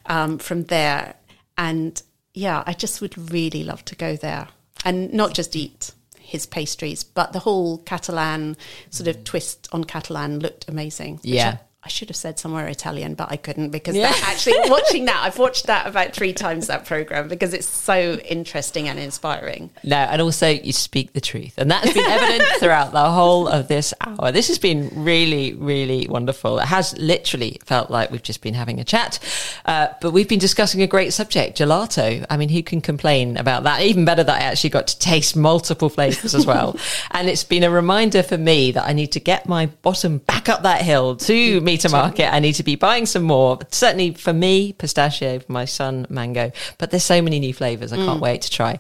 [0.08, 1.14] um, from there.
[1.56, 2.02] And
[2.34, 4.48] yeah, I just would really love to go there
[4.84, 8.58] and not just eat his pastries, but the whole Catalan
[8.90, 11.20] sort of twist on Catalan looked amazing.
[11.22, 11.58] Yeah.
[11.84, 14.14] I, should have said somewhere Italian, but I couldn't because Yeah.
[14.24, 18.88] actually watching that, I've watched that about three times that program because it's so interesting
[18.88, 19.70] and inspiring.
[19.84, 21.54] No, and also you speak the truth.
[21.58, 24.32] And that's been evident throughout the whole of this hour.
[24.32, 26.60] This has been really, really wonderful.
[26.60, 29.20] It has literally felt like we've just been having a chat.
[29.66, 32.26] Uh, but we've been discussing a great subject, gelato.
[32.30, 33.82] I mean, who can complain about that?
[33.82, 36.78] Even better that I actually got to taste multiple flavors as well.
[37.12, 40.48] and it's been a reminder for me that I need to get my bottom back
[40.50, 42.34] up that hill to meet a market.
[42.34, 43.60] I need to be buying some more.
[43.72, 46.52] Certainly for me, pistachio, for my son, mango.
[46.78, 47.94] But there's so many new flavors.
[47.94, 48.22] I can't mm.
[48.22, 48.80] wait to try.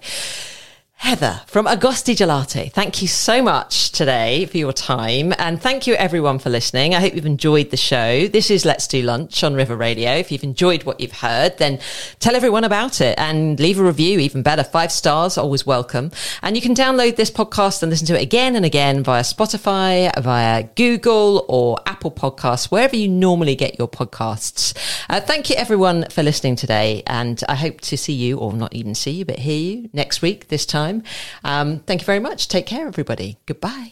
[1.01, 5.33] Heather from Agosti Gelati, thank you so much today for your time.
[5.39, 6.93] And thank you everyone for listening.
[6.93, 8.27] I hope you've enjoyed the show.
[8.27, 10.11] This is Let's Do Lunch on River Radio.
[10.11, 11.79] If you've enjoyed what you've heard, then
[12.19, 14.63] tell everyone about it and leave a review, even better.
[14.63, 16.11] Five stars, always welcome.
[16.43, 20.11] And you can download this podcast and listen to it again and again via Spotify,
[20.21, 24.77] via Google or Apple Podcasts, wherever you normally get your podcasts.
[25.09, 27.01] Uh, thank you everyone for listening today.
[27.07, 30.21] And I hope to see you, or not even see you, but hear you next
[30.21, 31.03] week, this time.
[31.43, 32.47] Um, thank you very much.
[32.47, 33.37] Take care, everybody.
[33.45, 33.91] Goodbye.